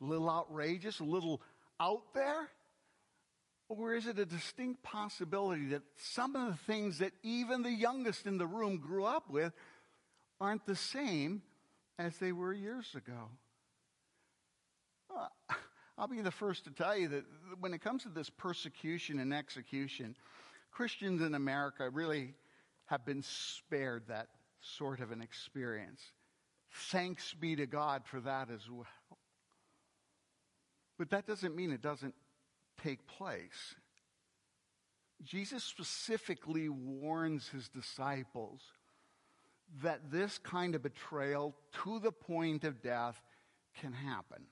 A 0.01 0.05
little 0.05 0.31
outrageous, 0.31 1.01
a 1.01 1.05
little 1.05 1.43
out 1.81 2.15
there? 2.15 2.49
Or 3.71 3.95
is 3.95 4.09
it 4.09 4.19
a 4.19 4.27
distinct 4.27 4.83
possibility 4.83 5.69
that 5.69 5.83
some 5.97 6.35
of 6.35 6.49
the 6.49 6.59
things 6.65 6.99
that 6.99 7.13
even 7.23 7.63
the 7.63 7.71
youngest 7.71 8.27
in 8.27 8.37
the 8.37 8.47
room 8.47 8.79
grew 8.79 9.05
up 9.05 9.31
with 9.31 9.53
aren't 10.41 10.67
the 10.67 10.75
same 10.75 11.43
as 11.97 12.17
they 12.17 12.33
were 12.33 12.53
years 12.53 12.93
ago? 12.97 13.29
Uh, 15.17 15.29
I'll 15.97 16.09
be 16.09 16.21
the 16.21 16.33
first 16.33 16.65
to 16.65 16.73
tell 16.73 16.97
you 16.97 17.07
that 17.09 17.25
when 17.61 17.73
it 17.73 17.81
comes 17.81 18.03
to 18.03 18.09
this 18.09 18.29
persecution 18.29 19.21
and 19.21 19.33
execution, 19.33 20.17
Christians 20.73 21.23
in 21.23 21.37
America 21.37 21.89
really 21.91 22.35
have 22.87 23.07
been 23.07 23.23
spared 23.23 24.09
that 24.09 24.27
sort 24.61 24.99
of 24.99 25.13
an 25.13 25.23
experience. 25.23 26.01
Thanks 26.91 27.35
be 27.35 27.55
to 27.55 27.67
God 27.67 28.03
for 28.05 28.19
that 28.23 28.51
as 28.51 28.69
well. 28.69 28.87
But 30.99 31.11
that 31.11 31.25
doesn't 31.25 31.55
mean 31.55 31.71
it 31.71 31.83
doesn't 31.83 32.15
take 32.83 33.07
place. 33.07 33.75
Jesus 35.23 35.63
specifically 35.63 36.69
warns 36.69 37.49
his 37.49 37.69
disciples 37.69 38.61
that 39.83 40.11
this 40.11 40.39
kind 40.39 40.75
of 40.75 40.83
betrayal 40.83 41.55
to 41.85 41.99
the 42.01 42.13
point 42.13 42.65
of 42.65 42.83
death 42.83 43.21
can 43.81 43.93
happen. 43.93 44.45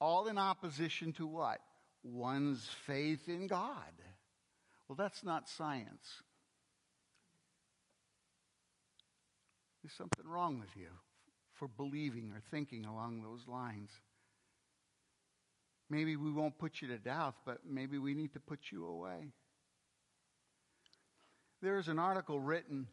All 0.00 0.26
in 0.26 0.36
opposition 0.36 1.12
to 1.14 1.26
what? 1.26 1.60
One's 2.02 2.68
faith 2.86 3.28
in 3.28 3.46
God. 3.46 3.92
Well, 4.88 4.96
that's 4.96 5.24
not 5.24 5.48
science. 5.48 6.22
There's 9.82 9.94
something 9.94 10.26
wrong 10.26 10.58
with 10.58 10.76
you 10.76 10.88
for 11.54 11.68
believing 11.68 12.32
or 12.32 12.42
thinking 12.50 12.84
along 12.84 13.22
those 13.22 13.48
lines. 13.48 13.90
Maybe 15.88 16.16
we 16.16 16.32
won't 16.32 16.58
put 16.58 16.82
you 16.82 16.88
to 16.88 16.98
death, 16.98 17.34
but 17.44 17.58
maybe 17.68 17.98
we 17.98 18.14
need 18.14 18.32
to 18.32 18.40
put 18.40 18.58
you 18.70 18.86
away. 18.86 19.28
There's 21.62 21.88
an 21.88 21.98
article 21.98 22.40
written 22.40 22.86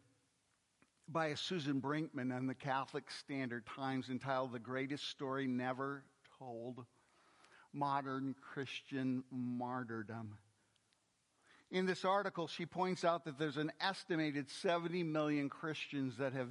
by 1.08 1.26
a 1.26 1.36
Susan 1.36 1.80
Brinkman 1.80 2.34
on 2.34 2.46
the 2.46 2.54
Catholic 2.54 3.10
Standard 3.10 3.64
Times 3.66 4.08
entitled 4.08 4.52
The 4.52 4.58
Greatest 4.58 5.08
Story 5.08 5.46
Never 5.46 6.04
Told 6.38 6.84
Modern 7.72 8.34
Christian 8.40 9.24
Martyrdom. 9.30 10.38
In 11.70 11.86
this 11.86 12.04
article, 12.04 12.46
she 12.46 12.66
points 12.66 13.04
out 13.04 13.24
that 13.24 13.38
there's 13.38 13.56
an 13.56 13.72
estimated 13.80 14.48
70 14.48 15.02
million 15.02 15.48
Christians 15.48 16.16
that 16.18 16.32
have, 16.32 16.50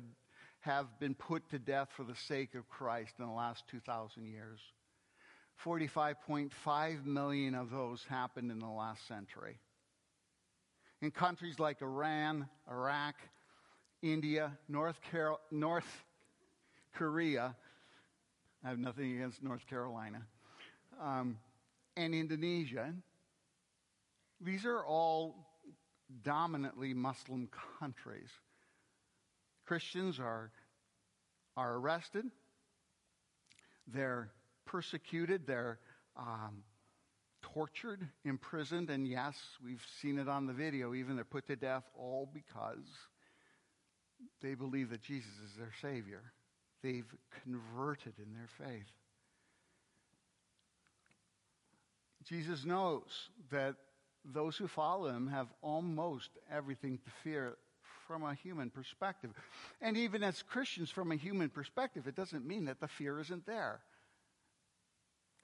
have 0.60 1.00
been 1.00 1.16
put 1.16 1.50
to 1.50 1.60
death 1.60 1.90
for 1.96 2.04
the 2.04 2.16
sake 2.16 2.56
of 2.56 2.68
Christ 2.68 3.14
in 3.20 3.26
the 3.26 3.32
last 3.32 3.64
2,000 3.70 4.26
years. 4.26 4.60
45.5 5.66 7.06
million 7.06 7.56
of 7.56 7.70
those 7.70 8.04
happened 8.10 8.52
in 8.52 8.60
the 8.60 8.68
last 8.68 9.08
century. 9.08 9.60
In 11.02 11.12
countries 11.12 11.60
like 11.60 11.82
Iran, 11.82 12.48
Iraq, 12.70 13.16
India, 14.02 14.58
North, 14.68 15.00
Carol- 15.12 15.42
North 15.52 16.04
Korea, 16.94 17.56
I 18.64 18.70
have 18.70 18.80
nothing 18.80 19.16
against 19.16 19.44
North 19.44 19.66
Carolina, 19.68 20.22
um, 21.02 21.38
and 21.96 22.14
Indonesia, 22.14 22.94
these 24.42 24.66
are 24.66 24.84
all 24.86 25.36
dominantly 26.24 26.94
Muslim 26.94 27.50
countries. 27.80 28.30
Christians 29.66 30.20
are, 30.20 30.52
are 31.56 31.76
arrested, 31.76 32.26
they're 33.88 34.32
persecuted, 34.74 35.46
they're 35.46 35.78
um, 36.18 36.64
tortured, 37.44 38.02
imprisoned, 38.26 38.90
and 38.90 39.08
yes, 39.08 39.36
we've 39.64 39.86
seen 40.02 40.18
it 40.18 40.28
on 40.28 40.48
the 40.48 40.54
video, 40.54 40.96
even 40.96 41.16
they're 41.16 41.24
put 41.24 41.46
to 41.46 41.56
death, 41.56 41.84
all 41.96 42.28
because 42.34 42.90
they 44.42 44.56
believe 44.56 44.90
that 44.90 45.04
Jesus 45.04 45.30
is 45.46 45.56
their 45.60 45.72
Savior. 45.80 46.24
They've 46.82 47.06
converted 47.44 48.14
in 48.18 48.34
their 48.34 48.50
faith. 48.68 48.92
Jesus 52.26 52.66
knows 52.66 53.30
that 53.52 53.76
those 54.26 54.58
who 54.58 54.68
follow 54.68 55.10
him 55.10 55.28
have 55.28 55.48
almost 55.62 56.30
everything 56.52 56.98
to 56.98 57.12
fear 57.24 57.58
from 58.08 58.24
a 58.24 58.34
human 58.34 58.72
perspective. 58.72 59.32
And 59.82 59.98
even 59.98 60.24
as 60.24 60.42
Christians, 60.42 60.90
from 60.90 61.12
a 61.12 61.16
human 61.16 61.50
perspective, 61.50 62.08
it 62.08 62.16
doesn't 62.16 62.48
mean 62.48 62.66
that 62.66 62.80
the 62.80 62.88
fear 62.88 63.20
isn't 63.20 63.46
there. 63.46 63.82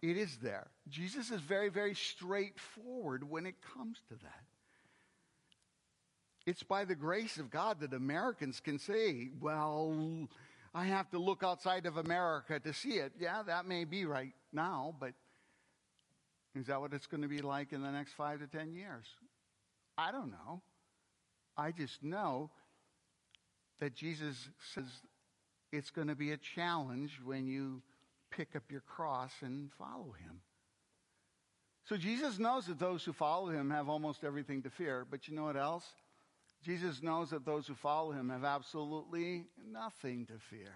It 0.01 0.17
is 0.17 0.37
there. 0.37 0.67
Jesus 0.87 1.29
is 1.29 1.41
very, 1.41 1.69
very 1.69 1.93
straightforward 1.93 3.29
when 3.29 3.45
it 3.45 3.55
comes 3.75 3.97
to 4.09 4.15
that. 4.15 4.43
It's 6.45 6.63
by 6.63 6.85
the 6.85 6.95
grace 6.95 7.37
of 7.37 7.51
God 7.51 7.81
that 7.81 7.93
Americans 7.93 8.59
can 8.59 8.79
say, 8.79 9.29
well, 9.39 10.27
I 10.73 10.85
have 10.85 11.09
to 11.11 11.19
look 11.19 11.43
outside 11.43 11.85
of 11.85 11.97
America 11.97 12.59
to 12.59 12.73
see 12.73 12.93
it. 12.93 13.11
Yeah, 13.19 13.43
that 13.45 13.65
may 13.65 13.83
be 13.83 14.05
right 14.05 14.33
now, 14.53 14.95
but 14.99 15.13
is 16.55 16.67
that 16.67 16.79
what 16.79 16.93
it's 16.93 17.07
going 17.07 17.21
to 17.21 17.27
be 17.27 17.41
like 17.41 17.73
in 17.73 17.81
the 17.81 17.91
next 17.91 18.13
five 18.13 18.39
to 18.39 18.47
ten 18.47 18.73
years? 18.73 19.05
I 19.97 20.11
don't 20.11 20.31
know. 20.31 20.61
I 21.57 21.71
just 21.71 22.01
know 22.01 22.51
that 23.79 23.93
Jesus 23.93 24.49
says 24.73 24.85
it's 25.71 25.91
going 25.91 26.07
to 26.07 26.15
be 26.15 26.31
a 26.31 26.37
challenge 26.37 27.19
when 27.23 27.47
you 27.47 27.81
pick 28.31 28.55
up 28.55 28.63
your 28.69 28.81
cross 28.81 29.31
and 29.41 29.71
follow 29.73 30.13
him. 30.19 30.41
So 31.85 31.97
Jesus 31.97 32.37
knows 32.37 32.67
that 32.67 32.79
those 32.79 33.03
who 33.03 33.13
follow 33.13 33.49
him 33.49 33.71
have 33.71 33.89
almost 33.89 34.23
everything 34.23 34.61
to 34.63 34.69
fear, 34.69 35.05
but 35.09 35.27
you 35.27 35.35
know 35.35 35.45
what 35.45 35.57
else? 35.57 35.85
Jesus 36.63 37.01
knows 37.01 37.29
that 37.31 37.45
those 37.45 37.67
who 37.67 37.73
follow 37.73 38.11
him 38.11 38.29
have 38.29 38.43
absolutely 38.43 39.45
nothing 39.71 40.25
to 40.27 40.33
fear 40.49 40.73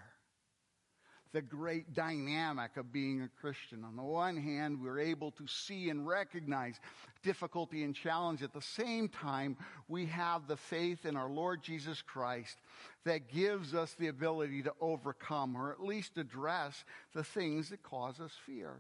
the 1.33 1.41
great 1.41 1.95
dynamic 1.95 2.77
of 2.77 2.93
being 2.93 3.23
a 3.23 3.41
Christian. 3.41 3.83
On 3.83 3.95
the 3.95 4.03
one 4.03 4.37
hand, 4.37 4.79
we're 4.79 4.99
able 4.99 5.31
to 5.31 5.47
see 5.47 5.89
and 5.89 6.07
recognize 6.07 6.79
difficulty 7.23 7.83
and 7.83 7.95
challenge. 7.95 8.43
At 8.43 8.53
the 8.53 8.61
same 8.61 9.09
time, 9.09 9.57
we 9.87 10.05
have 10.05 10.47
the 10.47 10.55
faith 10.55 11.05
in 11.05 11.17
our 11.17 11.29
Lord 11.29 11.63
Jesus 11.63 12.03
Christ 12.03 12.57
that 13.05 13.33
gives 13.33 13.73
us 13.73 13.95
the 13.97 14.07
ability 14.07 14.61
to 14.63 14.73
overcome 14.79 15.57
or 15.57 15.71
at 15.71 15.83
least 15.83 16.17
address 16.17 16.85
the 17.15 17.23
things 17.23 17.69
that 17.69 17.81
cause 17.81 18.19
us 18.19 18.33
fear. 18.45 18.75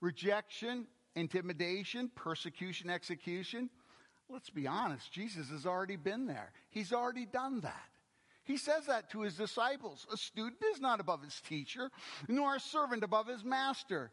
Rejection, 0.00 0.86
intimidation, 1.14 2.10
persecution, 2.16 2.90
execution. 2.90 3.70
Let's 4.28 4.50
be 4.50 4.66
honest, 4.66 5.12
Jesus 5.12 5.50
has 5.50 5.66
already 5.66 5.96
been 5.96 6.26
there. 6.26 6.50
He's 6.70 6.92
already 6.92 7.26
done 7.26 7.60
that. 7.60 7.88
He 8.46 8.56
says 8.56 8.86
that 8.86 9.10
to 9.10 9.22
his 9.22 9.34
disciples. 9.34 10.06
A 10.12 10.16
student 10.16 10.62
is 10.72 10.80
not 10.80 11.00
above 11.00 11.22
his 11.22 11.40
teacher, 11.48 11.90
nor 12.28 12.54
a 12.54 12.60
servant 12.60 13.02
above 13.02 13.26
his 13.26 13.44
master. 13.44 14.12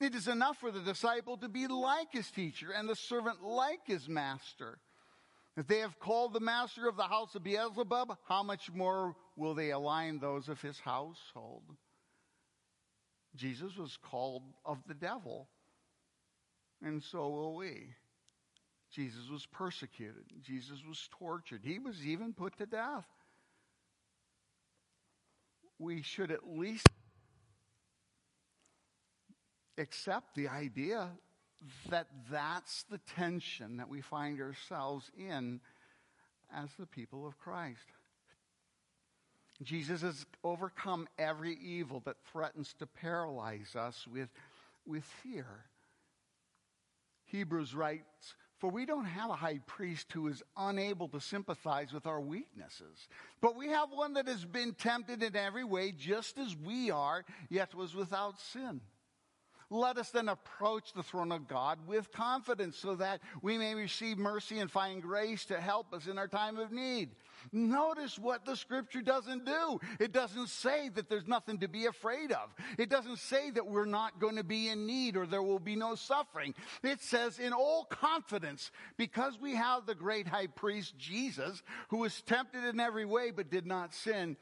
It 0.00 0.16
is 0.16 0.26
enough 0.26 0.58
for 0.58 0.72
the 0.72 0.80
disciple 0.80 1.36
to 1.36 1.48
be 1.48 1.68
like 1.68 2.08
his 2.10 2.28
teacher 2.30 2.72
and 2.72 2.88
the 2.88 2.96
servant 2.96 3.42
like 3.42 3.86
his 3.86 4.08
master. 4.08 4.78
If 5.56 5.68
they 5.68 5.78
have 5.78 6.00
called 6.00 6.32
the 6.32 6.40
master 6.40 6.88
of 6.88 6.96
the 6.96 7.04
house 7.04 7.34
of 7.36 7.44
Beelzebub, 7.44 8.16
how 8.26 8.42
much 8.42 8.72
more 8.72 9.14
will 9.36 9.54
they 9.54 9.70
align 9.70 10.18
those 10.18 10.48
of 10.48 10.60
his 10.60 10.80
household? 10.80 11.62
Jesus 13.36 13.76
was 13.76 13.96
called 13.96 14.42
of 14.64 14.78
the 14.88 14.94
devil, 14.94 15.48
and 16.82 17.00
so 17.00 17.28
will 17.28 17.54
we. 17.54 17.94
Jesus 18.90 19.28
was 19.30 19.46
persecuted. 19.46 20.24
Jesus 20.42 20.82
was 20.86 21.08
tortured. 21.16 21.60
He 21.62 21.78
was 21.78 22.04
even 22.04 22.32
put 22.32 22.56
to 22.58 22.66
death 22.66 23.06
we 25.80 26.02
should 26.02 26.30
at 26.30 26.46
least 26.46 26.86
accept 29.78 30.34
the 30.34 30.46
idea 30.46 31.08
that 31.88 32.06
that's 32.30 32.84
the 32.90 33.00
tension 33.16 33.78
that 33.78 33.88
we 33.88 34.02
find 34.02 34.40
ourselves 34.40 35.10
in 35.18 35.58
as 36.54 36.68
the 36.78 36.86
people 36.86 37.26
of 37.26 37.38
Christ. 37.38 37.80
Jesus 39.62 40.02
has 40.02 40.26
overcome 40.44 41.08
every 41.18 41.54
evil 41.62 42.02
that 42.04 42.16
threatens 42.30 42.74
to 42.78 42.86
paralyze 42.86 43.74
us 43.74 44.06
with, 44.06 44.28
with 44.86 45.04
fear. 45.22 45.46
Hebrews 47.24 47.74
writes, 47.74 48.34
for 48.60 48.70
we 48.70 48.84
don't 48.84 49.06
have 49.06 49.30
a 49.30 49.34
high 49.34 49.58
priest 49.66 50.12
who 50.12 50.28
is 50.28 50.42
unable 50.56 51.08
to 51.08 51.20
sympathize 51.20 51.92
with 51.92 52.06
our 52.06 52.20
weaknesses, 52.20 53.08
but 53.40 53.56
we 53.56 53.68
have 53.68 53.88
one 53.90 54.12
that 54.14 54.28
has 54.28 54.44
been 54.44 54.74
tempted 54.74 55.22
in 55.22 55.34
every 55.34 55.64
way, 55.64 55.92
just 55.92 56.38
as 56.38 56.54
we 56.56 56.90
are, 56.90 57.24
yet 57.48 57.74
was 57.74 57.94
without 57.94 58.38
sin. 58.38 58.82
Let 59.72 59.98
us 59.98 60.10
then 60.10 60.28
approach 60.28 60.92
the 60.92 61.04
throne 61.04 61.30
of 61.30 61.46
God 61.46 61.78
with 61.86 62.10
confidence 62.10 62.76
so 62.76 62.96
that 62.96 63.20
we 63.40 63.56
may 63.56 63.76
receive 63.76 64.18
mercy 64.18 64.58
and 64.58 64.68
find 64.68 65.00
grace 65.00 65.44
to 65.46 65.60
help 65.60 65.94
us 65.94 66.08
in 66.08 66.18
our 66.18 66.26
time 66.26 66.58
of 66.58 66.72
need. 66.72 67.10
Notice 67.52 68.18
what 68.18 68.44
the 68.44 68.56
scripture 68.56 69.00
doesn't 69.00 69.46
do. 69.46 69.80
It 70.00 70.12
doesn't 70.12 70.48
say 70.48 70.88
that 70.90 71.08
there's 71.08 71.28
nothing 71.28 71.58
to 71.58 71.68
be 71.68 71.86
afraid 71.86 72.32
of. 72.32 72.52
It 72.78 72.90
doesn't 72.90 73.18
say 73.18 73.50
that 73.52 73.66
we're 73.66 73.84
not 73.84 74.20
going 74.20 74.36
to 74.36 74.44
be 74.44 74.68
in 74.68 74.86
need 74.86 75.16
or 75.16 75.24
there 75.24 75.42
will 75.42 75.60
be 75.60 75.76
no 75.76 75.94
suffering. 75.94 76.54
It 76.82 77.00
says 77.00 77.38
in 77.38 77.52
all 77.52 77.84
confidence, 77.84 78.72
because 78.96 79.38
we 79.40 79.54
have 79.54 79.86
the 79.86 79.94
great 79.94 80.26
high 80.26 80.48
priest 80.48 80.98
Jesus, 80.98 81.62
who 81.88 81.98
was 81.98 82.20
tempted 82.22 82.64
in 82.64 82.80
every 82.80 83.04
way 83.04 83.30
but 83.30 83.50
did 83.50 83.66
not 83.66 83.94
sin, 83.94 84.36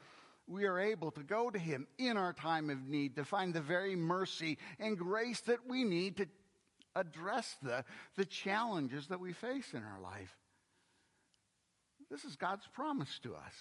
we 0.49 0.65
are 0.65 0.79
able 0.79 1.11
to 1.11 1.21
go 1.21 1.51
to 1.51 1.59
him 1.59 1.87
in 1.99 2.17
our 2.17 2.33
time 2.33 2.69
of 2.71 2.87
need 2.87 3.15
to 3.15 3.23
find 3.23 3.53
the 3.53 3.61
very 3.61 3.95
mercy 3.95 4.57
and 4.79 4.97
grace 4.97 5.41
that 5.41 5.59
we 5.67 5.83
need 5.83 6.17
to 6.17 6.25
address 6.95 7.55
the, 7.61 7.85
the 8.15 8.25
challenges 8.25 9.07
that 9.07 9.19
we 9.19 9.31
face 9.31 9.73
in 9.73 9.83
our 9.83 10.01
life. 10.01 10.35
This 12.09 12.25
is 12.25 12.35
God's 12.35 12.65
promise 12.73 13.19
to 13.21 13.35
us. 13.35 13.53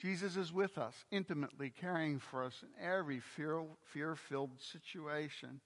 Jesus 0.00 0.36
is 0.36 0.52
with 0.52 0.78
us, 0.78 0.94
intimately 1.10 1.70
caring 1.70 2.20
for 2.20 2.44
us 2.44 2.62
in 2.62 2.84
every 2.84 3.20
fear 3.20 4.14
filled 4.16 4.50
situation. 4.60 5.60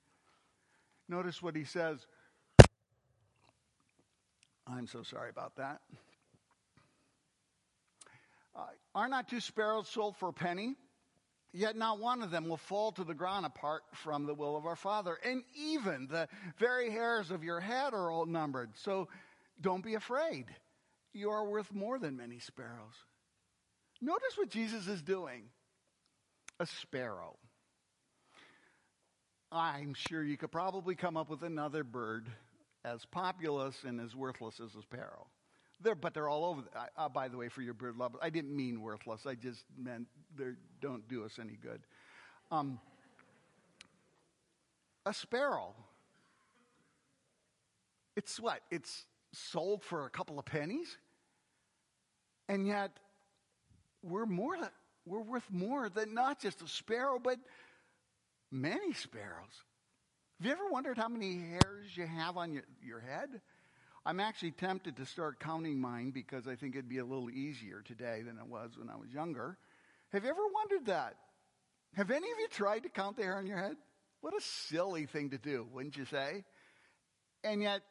Notice 1.09 1.43
what 1.43 1.55
he 1.55 1.65
says. 1.65 2.07
I'm 4.67 4.87
so 4.87 5.03
sorry 5.03 5.31
about 5.31 5.57
that. 5.57 5.81
Uh, 8.57 8.65
are 8.95 9.09
not 9.09 9.29
two 9.29 9.41
sparrows 9.41 9.89
sold 9.89 10.17
for 10.17 10.31
a 10.31 10.33
penny? 10.33 10.75
Yet 11.53 11.77
not 11.77 12.01
one 12.01 12.23
of 12.23 12.31
them 12.31 12.49
will 12.49 12.57
fall 12.57 12.93
to 12.93 13.05
the 13.05 13.15
ground 13.15 13.47
apart 13.47 13.83
from 13.93 14.27
the 14.27 14.35
will 14.35 14.57
of 14.57 14.67
our 14.67 14.77
Father. 14.77 15.19
And 15.25 15.43
even 15.57 16.07
the 16.11 16.29
very 16.59 16.91
hairs 16.91 17.31
of 17.31 17.45
your 17.45 17.61
head 17.61 17.95
are 17.95 18.11
all 18.11 18.27
numbered. 18.27 18.71
So 18.77 19.09
don't 19.61 19.85
be 19.85 19.95
afraid. 19.95 20.47
You 21.13 21.31
are 21.31 21.49
worth 21.49 21.73
more 21.73 21.99
than 21.99 22.17
many 22.17 22.41
sparrows. 22.41 22.95
Notice 24.03 24.37
what 24.37 24.51
Jesus 24.51 24.87
is 24.87 25.03
doing 25.03 25.45
a 26.61 26.67
sparrow. 26.67 27.37
I'm 29.51 29.95
sure 29.95 30.23
you 30.23 30.37
could 30.37 30.51
probably 30.51 30.95
come 30.95 31.17
up 31.17 31.31
with 31.31 31.43
another 31.43 31.85
bird 31.85 32.27
as 32.85 33.05
populous 33.07 33.85
and 33.85 34.01
as 34.01 34.15
worthless 34.15 34.61
as 34.61 34.75
a 34.75 34.83
sparrow. 34.83 35.27
They're, 35.81 35.95
but 35.95 36.15
they're 36.15 36.29
all 36.29 36.45
over. 36.45 36.63
The, 36.63 37.03
uh, 37.03 37.09
by 37.09 37.29
the 37.29 37.37
way, 37.37 37.49
for 37.49 37.63
your 37.63 37.75
bird 37.75 37.97
lovers, 37.97 38.21
I 38.23 38.31
didn't 38.31 38.55
mean 38.55 38.81
worthless. 38.81 39.27
I 39.27 39.35
just 39.35 39.65
meant 39.77 40.07
they 40.37 40.45
don't 40.81 41.07
do 41.09 41.25
us 41.25 41.39
any 41.41 41.59
good. 41.61 41.81
Um, 42.51 42.81
a 45.05 45.13
sparrow. 45.13 45.75
It's 48.17 48.41
what? 48.41 48.61
It's 48.71 49.05
sold 49.33 49.85
for 49.85 50.07
a 50.07 50.11
couple 50.11 50.39
of 50.39 50.47
pennies, 50.47 50.97
and 52.49 52.67
yet 52.67 52.93
we're 54.03 54.27
more. 54.27 54.57
We're 55.05 55.23
worth 55.23 55.49
more 55.51 55.89
than 55.89 56.15
not 56.15 56.41
just 56.41 56.63
a 56.63 56.67
sparrow, 56.67 57.21
but 57.23 57.39
many 58.51 58.93
sparrows. 58.93 59.63
Have 60.39 60.47
you 60.47 60.53
ever 60.53 60.69
wondered 60.69 60.99
how 60.99 61.09
many 61.09 61.39
hairs 61.39 61.97
you 61.97 62.07
have 62.07 62.37
on 62.37 62.53
your, 62.53 62.65
your 62.85 63.01
head? 63.01 63.41
I'm 64.07 64.21
actually 64.21 64.53
tempted 64.53 64.97
to 64.99 65.05
start 65.05 65.41
counting 65.41 65.81
mine 65.81 66.13
because 66.13 66.47
I 66.47 66.55
think 66.55 66.77
it'd 66.77 66.89
be 66.89 66.99
a 66.99 67.05
little 67.05 67.29
easier 67.29 67.83
today 67.85 68.23
than 68.25 68.39
it 68.39 68.47
was 68.47 68.79
when 68.79 68.89
I 68.89 68.95
was 68.95 69.11
younger. 69.11 69.59
Have 70.13 70.23
you 70.23 70.31
ever 70.31 70.47
wondered 70.55 70.87
that? 70.87 71.17
Have 71.97 72.13
any 72.13 72.31
of 72.31 72.39
you 72.39 72.47
tried 72.49 72.85
to 72.85 72.89
count 72.89 73.17
the 73.17 73.25
hair 73.25 73.37
on 73.37 73.49
your 73.49 73.59
head? 73.59 73.75
What 74.21 74.33
a 74.33 74.41
silly 74.41 75.07
thing 75.07 75.31
to 75.31 75.39
do, 75.39 75.67
wouldn't 75.73 75.97
you 75.97 76.05
say? 76.05 76.45
And 77.43 77.61
yet, 77.61 77.83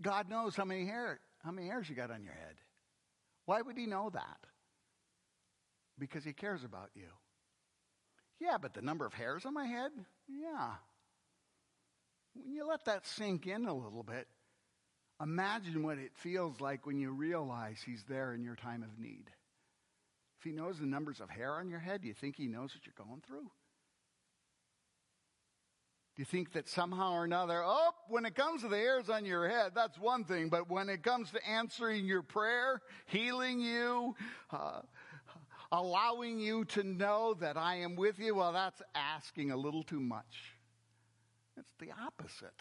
God 0.00 0.30
knows 0.30 0.54
how 0.54 0.64
many 0.64 0.86
hair, 0.86 1.18
how 1.42 1.50
many 1.50 1.66
hairs 1.66 1.88
you 1.88 1.96
got 1.96 2.12
on 2.12 2.22
your 2.22 2.34
head. 2.34 2.54
Why 3.46 3.60
would 3.60 3.76
he 3.76 3.86
know 3.86 4.10
that? 4.14 4.38
Because 5.98 6.22
he 6.22 6.32
cares 6.32 6.62
about 6.62 6.90
you. 6.94 7.08
Yeah, 8.38 8.58
but 8.62 8.74
the 8.74 8.82
number 8.82 9.06
of 9.06 9.12
hairs 9.12 9.44
on 9.44 9.54
my 9.54 9.66
head? 9.66 9.90
Yeah. 10.28 10.74
When 12.34 12.52
you 12.52 12.64
let 12.64 12.84
that 12.84 13.08
sink 13.08 13.48
in 13.48 13.66
a 13.66 13.74
little 13.74 14.04
bit, 14.04 14.28
imagine 15.20 15.82
what 15.82 15.98
it 15.98 16.12
feels 16.22 16.60
like 16.60 16.86
when 16.86 16.98
you 16.98 17.10
realize 17.10 17.78
he's 17.84 18.04
there 18.08 18.34
in 18.34 18.42
your 18.42 18.56
time 18.56 18.82
of 18.82 18.98
need. 18.98 19.24
If 20.38 20.44
he 20.44 20.52
knows 20.52 20.78
the 20.78 20.86
numbers 20.86 21.20
of 21.20 21.28
hair 21.28 21.54
on 21.54 21.68
your 21.68 21.80
head, 21.80 22.02
do 22.02 22.08
you 22.08 22.14
think 22.14 22.36
he 22.36 22.46
knows 22.46 22.72
what 22.74 22.86
you're 22.86 23.06
going 23.06 23.22
through? 23.26 23.50
Do 26.18 26.22
you 26.22 26.24
think 26.24 26.52
that 26.52 26.68
somehow 26.68 27.12
or 27.12 27.24
another, 27.24 27.62
oh, 27.64 27.90
when 28.08 28.24
it 28.24 28.34
comes 28.34 28.62
to 28.62 28.68
the 28.68 28.76
hairs 28.76 29.08
on 29.08 29.24
your 29.24 29.48
head, 29.48 29.72
that's 29.74 29.98
one 29.98 30.24
thing, 30.24 30.48
but 30.48 30.68
when 30.68 30.88
it 30.88 31.02
comes 31.02 31.30
to 31.30 31.48
answering 31.48 32.06
your 32.06 32.22
prayer, 32.22 32.80
healing 33.06 33.60
you, 33.60 34.16
uh, 34.50 34.80
allowing 35.70 36.40
you 36.40 36.64
to 36.64 36.82
know 36.82 37.34
that 37.34 37.56
I 37.56 37.76
am 37.76 37.94
with 37.94 38.18
you, 38.18 38.34
well, 38.34 38.52
that's 38.52 38.82
asking 38.94 39.50
a 39.50 39.56
little 39.56 39.82
too 39.82 40.00
much. 40.00 40.56
It's 41.56 41.74
the 41.78 41.90
opposite. 42.04 42.54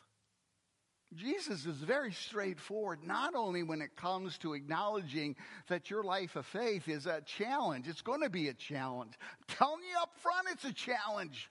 Jesus 1.15 1.65
is 1.65 1.78
very 1.78 2.12
straightforward, 2.12 3.00
not 3.04 3.34
only 3.34 3.63
when 3.63 3.82
it 3.82 3.96
comes 3.96 4.38
to 4.39 4.54
acknowledging 4.54 5.36
that 5.70 5.89
your 5.89 6.04
life 6.04 6.36
of 6.36 6.46
faith 6.46 6.89
is 6.89 7.06
a 7.06 7.22
challenge, 7.22 7.88
it's 7.88 8.02
going 8.02 8.22
to 8.22 8.30
be 8.30 8.50
a 8.50 8.54
challenge. 8.54 9.13
I'm 9.22 9.56
telling 9.56 9.84
you 9.89 9.98
up 10.02 10.12
front, 10.17 10.48
it's 10.52 10.65
a 10.65 10.74
challenge. 10.74 11.50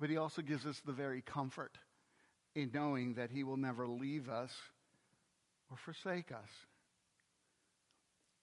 But 0.00 0.08
he 0.08 0.16
also 0.16 0.40
gives 0.40 0.64
us 0.64 0.80
the 0.84 0.92
very 0.92 1.20
comfort 1.20 1.76
in 2.54 2.70
knowing 2.72 3.14
that 3.14 3.30
he 3.30 3.44
will 3.44 3.58
never 3.58 3.86
leave 3.86 4.30
us 4.30 4.52
or 5.70 5.76
forsake 5.76 6.32
us. 6.32 6.50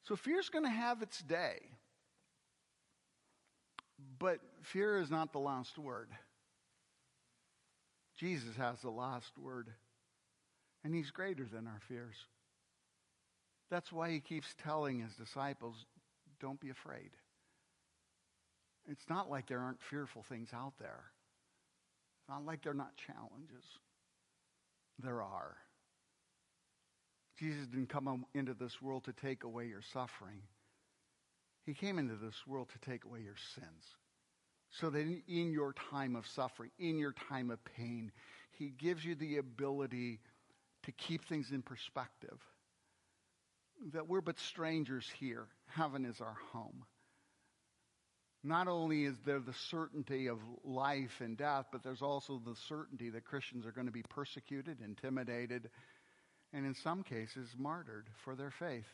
So 0.03 0.15
fear 0.15 0.39
is 0.39 0.49
going 0.49 0.65
to 0.65 0.69
have 0.69 1.01
its 1.01 1.19
day. 1.21 1.59
But 4.19 4.39
fear 4.61 4.99
is 4.99 5.09
not 5.09 5.31
the 5.31 5.39
last 5.39 5.77
word. 5.77 6.09
Jesus 8.23 8.55
has 8.55 8.79
the 8.79 8.89
last 8.89 9.37
word, 9.37 9.67
and 10.85 10.95
he's 10.95 11.11
greater 11.11 11.43
than 11.43 11.67
our 11.67 11.81
fears. 11.89 12.15
That's 13.69 13.91
why 13.91 14.11
he 14.11 14.21
keeps 14.21 14.47
telling 14.63 15.01
his 15.01 15.13
disciples, 15.15 15.75
don't 16.39 16.57
be 16.61 16.69
afraid. 16.69 17.09
It's 18.89 19.09
not 19.09 19.29
like 19.29 19.47
there 19.47 19.59
aren't 19.59 19.81
fearful 19.89 20.23
things 20.29 20.47
out 20.53 20.71
there. 20.79 21.03
It's 22.21 22.29
not 22.29 22.45
like 22.45 22.63
there 22.63 22.71
are 22.71 22.75
not 22.75 22.93
challenges. 22.95 23.65
There 24.99 25.21
are. 25.21 25.57
Jesus 27.37 27.67
didn't 27.67 27.89
come 27.89 28.25
into 28.33 28.53
this 28.53 28.81
world 28.81 29.03
to 29.03 29.11
take 29.11 29.43
away 29.43 29.65
your 29.65 29.81
suffering. 29.91 30.39
He 31.65 31.73
came 31.73 31.99
into 31.99 32.15
this 32.15 32.47
world 32.47 32.69
to 32.69 32.89
take 32.89 33.03
away 33.03 33.19
your 33.19 33.35
sins. 33.53 33.83
So 34.79 34.89
that 34.89 34.99
in 35.27 35.51
your 35.51 35.73
time 35.91 36.15
of 36.15 36.25
suffering, 36.27 36.71
in 36.79 36.97
your 36.97 37.13
time 37.29 37.51
of 37.51 37.59
pain, 37.77 38.11
He 38.51 38.69
gives 38.69 39.05
you 39.05 39.15
the 39.15 39.37
ability 39.37 40.19
to 40.83 40.91
keep 40.91 41.25
things 41.25 41.51
in 41.51 41.61
perspective. 41.61 42.39
That 43.93 44.07
we're 44.07 44.21
but 44.21 44.39
strangers 44.39 45.09
here. 45.19 45.45
Heaven 45.67 46.05
is 46.05 46.21
our 46.21 46.37
home. 46.51 46.85
Not 48.43 48.67
only 48.67 49.05
is 49.05 49.15
there 49.25 49.39
the 49.39 49.53
certainty 49.69 50.27
of 50.27 50.39
life 50.65 51.21
and 51.21 51.37
death, 51.37 51.67
but 51.71 51.81
there's 51.81 52.01
also 52.01 52.41
the 52.43 52.55
certainty 52.67 53.09
that 53.11 53.23
Christians 53.23 53.65
are 53.65 53.71
going 53.71 53.87
to 53.87 53.93
be 53.93 54.03
persecuted, 54.09 54.81
intimidated, 54.81 55.69
and 56.51 56.65
in 56.65 56.75
some 56.75 57.03
cases 57.03 57.47
martyred 57.57 58.07
for 58.25 58.35
their 58.35 58.51
faith. 58.51 58.87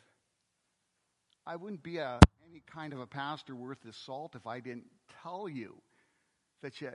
I 1.46 1.56
wouldn't 1.56 1.82
be 1.82 1.98
a, 1.98 2.18
any 2.48 2.62
kind 2.72 2.92
of 2.92 3.00
a 3.00 3.06
pastor 3.06 3.54
worth 3.54 3.82
his 3.84 3.96
salt 3.96 4.34
if 4.34 4.46
I 4.46 4.60
didn't 4.60 4.86
tell 5.22 5.48
you 5.48 5.76
that, 6.62 6.80
you, 6.80 6.90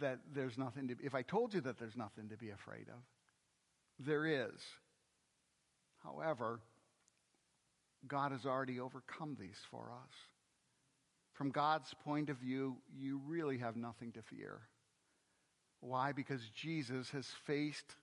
that 0.00 0.18
there's 0.34 0.58
nothing 0.58 0.88
to, 0.88 0.96
if 1.02 1.14
I 1.14 1.22
told 1.22 1.54
you 1.54 1.60
that 1.62 1.78
there's 1.78 1.96
nothing 1.96 2.28
to 2.30 2.36
be 2.36 2.50
afraid 2.50 2.88
of. 2.88 3.00
There 4.04 4.26
is. 4.26 4.60
However, 6.02 6.60
God 8.06 8.32
has 8.32 8.44
already 8.44 8.80
overcome 8.80 9.36
these 9.38 9.58
for 9.70 9.90
us. 9.92 10.12
From 11.32 11.50
God's 11.50 11.92
point 12.04 12.28
of 12.30 12.36
view, 12.38 12.76
you 12.96 13.20
really 13.26 13.58
have 13.58 13.76
nothing 13.76 14.12
to 14.12 14.22
fear. 14.22 14.60
Why? 15.80 16.12
Because 16.12 16.40
Jesus 16.54 17.10
has 17.10 17.26
faced 17.46 17.96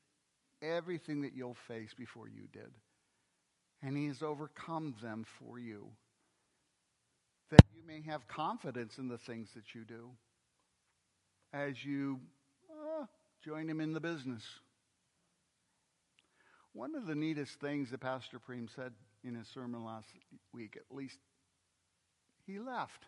everything 0.61 1.21
that 1.21 1.33
you'll 1.33 1.57
face 1.67 1.93
before 1.97 2.27
you 2.27 2.47
did. 2.51 2.71
And 3.83 3.97
he 3.97 4.07
has 4.07 4.21
overcome 4.21 4.95
them 5.01 5.25
for 5.39 5.59
you. 5.59 5.87
That 7.49 7.63
you 7.75 7.81
may 7.85 8.01
have 8.09 8.27
confidence 8.27 8.97
in 8.97 9.07
the 9.07 9.17
things 9.17 9.49
that 9.55 9.73
you 9.73 9.83
do 9.83 10.11
as 11.53 11.83
you 11.83 12.19
uh, 12.69 13.05
join 13.43 13.69
him 13.69 13.81
in 13.81 13.93
the 13.93 13.99
business. 13.99 14.43
One 16.73 16.95
of 16.95 17.05
the 17.05 17.15
neatest 17.15 17.59
things 17.59 17.91
that 17.91 17.99
Pastor 17.99 18.39
Preem 18.39 18.73
said 18.73 18.93
in 19.23 19.35
his 19.35 19.47
sermon 19.47 19.83
last 19.83 20.07
week, 20.53 20.77
at 20.77 20.95
least, 20.95 21.19
he 22.47 22.59
left. 22.59 23.05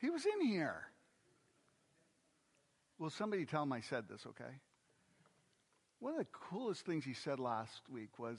He 0.00 0.10
was 0.10 0.24
in 0.24 0.46
here. 0.46 0.82
Will 2.98 3.10
somebody 3.10 3.44
tell 3.44 3.64
him 3.64 3.72
I 3.72 3.80
said 3.80 4.04
this, 4.08 4.24
okay? 4.26 4.60
One 6.04 6.12
of 6.12 6.18
the 6.18 6.26
coolest 6.50 6.84
things 6.84 7.02
he 7.02 7.14
said 7.14 7.40
last 7.40 7.80
week 7.88 8.18
was 8.18 8.38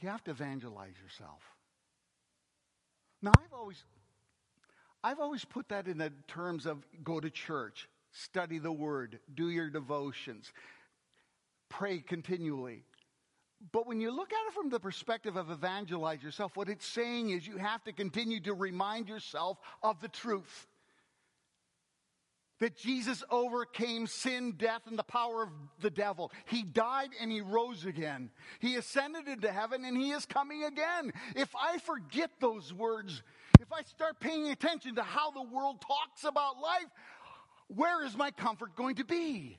you 0.00 0.08
have 0.08 0.24
to 0.24 0.30
evangelize 0.30 0.94
yourself. 1.02 1.42
Now, 3.20 3.32
I've 3.36 3.52
always, 3.52 3.84
I've 5.04 5.20
always 5.20 5.44
put 5.44 5.68
that 5.68 5.86
in 5.86 5.98
the 5.98 6.10
terms 6.26 6.64
of 6.64 6.82
go 7.04 7.20
to 7.20 7.28
church, 7.28 7.90
study 8.10 8.58
the 8.58 8.72
word, 8.72 9.18
do 9.34 9.50
your 9.50 9.68
devotions, 9.68 10.50
pray 11.68 11.98
continually. 11.98 12.84
But 13.70 13.86
when 13.86 14.00
you 14.00 14.10
look 14.10 14.32
at 14.32 14.48
it 14.48 14.54
from 14.54 14.70
the 14.70 14.80
perspective 14.80 15.36
of 15.36 15.50
evangelize 15.50 16.22
yourself, 16.22 16.56
what 16.56 16.70
it's 16.70 16.86
saying 16.86 17.28
is 17.28 17.46
you 17.46 17.58
have 17.58 17.84
to 17.84 17.92
continue 17.92 18.40
to 18.44 18.54
remind 18.54 19.10
yourself 19.10 19.58
of 19.82 20.00
the 20.00 20.08
truth 20.08 20.68
that 22.60 22.76
Jesus 22.76 23.22
overcame 23.30 24.06
sin, 24.06 24.54
death, 24.56 24.82
and 24.86 24.98
the 24.98 25.04
power 25.04 25.42
of 25.42 25.50
the 25.80 25.90
devil. 25.90 26.32
He 26.46 26.62
died 26.62 27.10
and 27.20 27.30
he 27.30 27.40
rose 27.40 27.84
again. 27.84 28.30
He 28.58 28.76
ascended 28.76 29.28
into 29.28 29.50
heaven 29.52 29.84
and 29.84 29.96
he 29.96 30.10
is 30.10 30.26
coming 30.26 30.64
again. 30.64 31.12
If 31.36 31.54
I 31.56 31.78
forget 31.78 32.30
those 32.40 32.72
words, 32.72 33.22
if 33.60 33.72
I 33.72 33.82
start 33.82 34.20
paying 34.20 34.48
attention 34.48 34.96
to 34.96 35.02
how 35.02 35.30
the 35.30 35.42
world 35.42 35.80
talks 35.80 36.24
about 36.24 36.60
life, 36.60 36.88
where 37.68 38.04
is 38.04 38.16
my 38.16 38.30
comfort 38.30 38.74
going 38.74 38.96
to 38.96 39.04
be? 39.04 39.58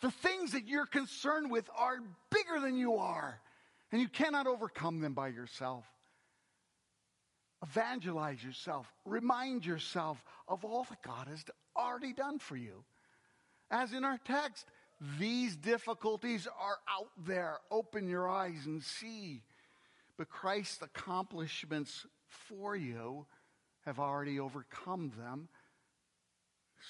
The 0.00 0.10
things 0.10 0.52
that 0.52 0.66
you're 0.66 0.86
concerned 0.86 1.50
with 1.50 1.68
are 1.76 1.98
bigger 2.30 2.60
than 2.60 2.76
you 2.76 2.96
are, 2.96 3.40
and 3.92 4.00
you 4.00 4.08
cannot 4.08 4.46
overcome 4.46 5.00
them 5.00 5.14
by 5.14 5.28
yourself. 5.28 5.84
Evangelize 7.62 8.42
yourself. 8.42 8.92
Remind 9.04 9.64
yourself 9.64 10.22
of 10.48 10.64
all 10.64 10.84
that 10.90 11.02
God 11.02 11.28
has 11.28 11.44
already 11.76 12.12
done 12.12 12.38
for 12.38 12.56
you. 12.56 12.84
As 13.70 13.92
in 13.92 14.04
our 14.04 14.18
text, 14.18 14.66
these 15.18 15.56
difficulties 15.56 16.46
are 16.46 16.78
out 16.88 17.10
there. 17.26 17.58
Open 17.70 18.08
your 18.08 18.28
eyes 18.28 18.66
and 18.66 18.82
see. 18.82 19.42
But 20.16 20.28
Christ's 20.28 20.82
accomplishments 20.82 22.06
for 22.28 22.76
you 22.76 23.26
have 23.84 23.98
already 23.98 24.38
overcome 24.38 25.12
them 25.18 25.48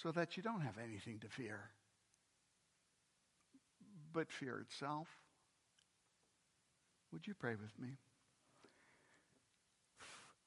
so 0.03 0.11
that 0.13 0.37
you 0.37 0.43
don't 0.43 0.61
have 0.61 0.79
anything 0.79 1.19
to 1.21 1.29
fear 1.29 1.71
but 4.13 4.31
fear 4.31 4.59
itself. 4.59 5.09
Would 7.13 7.27
you 7.27 7.35
pray 7.35 7.53
with 7.53 7.79
me? 7.79 7.97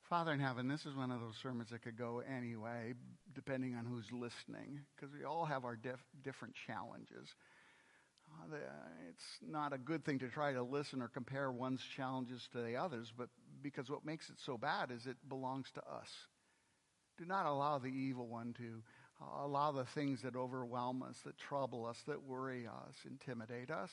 Father 0.10 0.34
in 0.34 0.40
heaven, 0.40 0.68
this 0.68 0.86
is 0.86 0.96
one 0.96 1.10
of 1.10 1.20
those 1.20 1.34
sermons 1.42 1.72
that 1.72 1.82
could 1.82 1.98
go 1.98 2.22
anyway, 2.22 2.94
depending 3.34 3.74
on 3.74 3.86
who's 3.86 4.06
listening, 4.12 4.82
because 4.96 5.12
we 5.12 5.26
all 5.26 5.46
have 5.46 5.66
our 5.66 5.76
dif- 5.76 6.06
different 6.24 6.54
challenges. 6.68 7.28
Uh, 8.30 8.52
the, 8.52 8.58
it's 9.10 9.24
not 9.42 9.74
a 9.74 9.80
good 9.80 10.06
thing 10.06 10.20
to 10.20 10.28
try 10.30 10.54
to 10.54 10.62
listen 10.62 11.02
or 11.02 11.08
compare 11.08 11.52
one's 11.52 11.82
challenges 11.96 12.48
to 12.52 12.62
the 12.62 12.76
others, 12.76 13.12
but 13.18 13.30
because 13.64 13.90
what 13.90 14.06
makes 14.06 14.30
it 14.30 14.36
so 14.46 14.60
bad 14.60 14.92
is 14.92 15.08
it 15.08 15.18
belongs 15.28 15.72
to 15.74 15.82
us. 15.82 16.10
Do 17.18 17.26
not 17.26 17.48
allow 17.48 17.80
the 17.80 17.88
evil 17.88 18.28
one 18.28 18.54
to 18.60 18.84
uh, 19.20 19.46
allow 19.46 19.72
the 19.72 19.86
things 19.96 20.22
that 20.22 20.36
overwhelm 20.36 21.02
us, 21.02 21.16
that 21.26 21.38
trouble 21.40 21.84
us, 21.84 21.98
that 22.08 22.22
worry 22.22 22.68
us, 22.68 22.94
intimidate 23.10 23.72
us, 23.72 23.90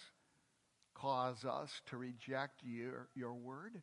cause 0.94 1.42
us 1.46 1.70
to 1.88 1.96
reject 1.96 2.60
your, 2.62 3.08
your 3.14 3.32
word 3.32 3.80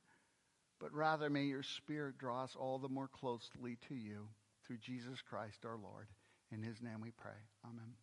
but 0.79 0.93
rather 0.93 1.29
may 1.29 1.43
your 1.43 1.63
Spirit 1.63 2.17
draw 2.17 2.43
us 2.43 2.55
all 2.57 2.79
the 2.79 2.89
more 2.89 3.07
closely 3.07 3.77
to 3.87 3.95
you 3.95 4.27
through 4.65 4.77
Jesus 4.77 5.21
Christ 5.29 5.65
our 5.65 5.77
Lord. 5.77 6.07
In 6.51 6.63
his 6.63 6.81
name 6.81 7.01
we 7.01 7.11
pray. 7.11 7.31
Amen. 7.65 7.93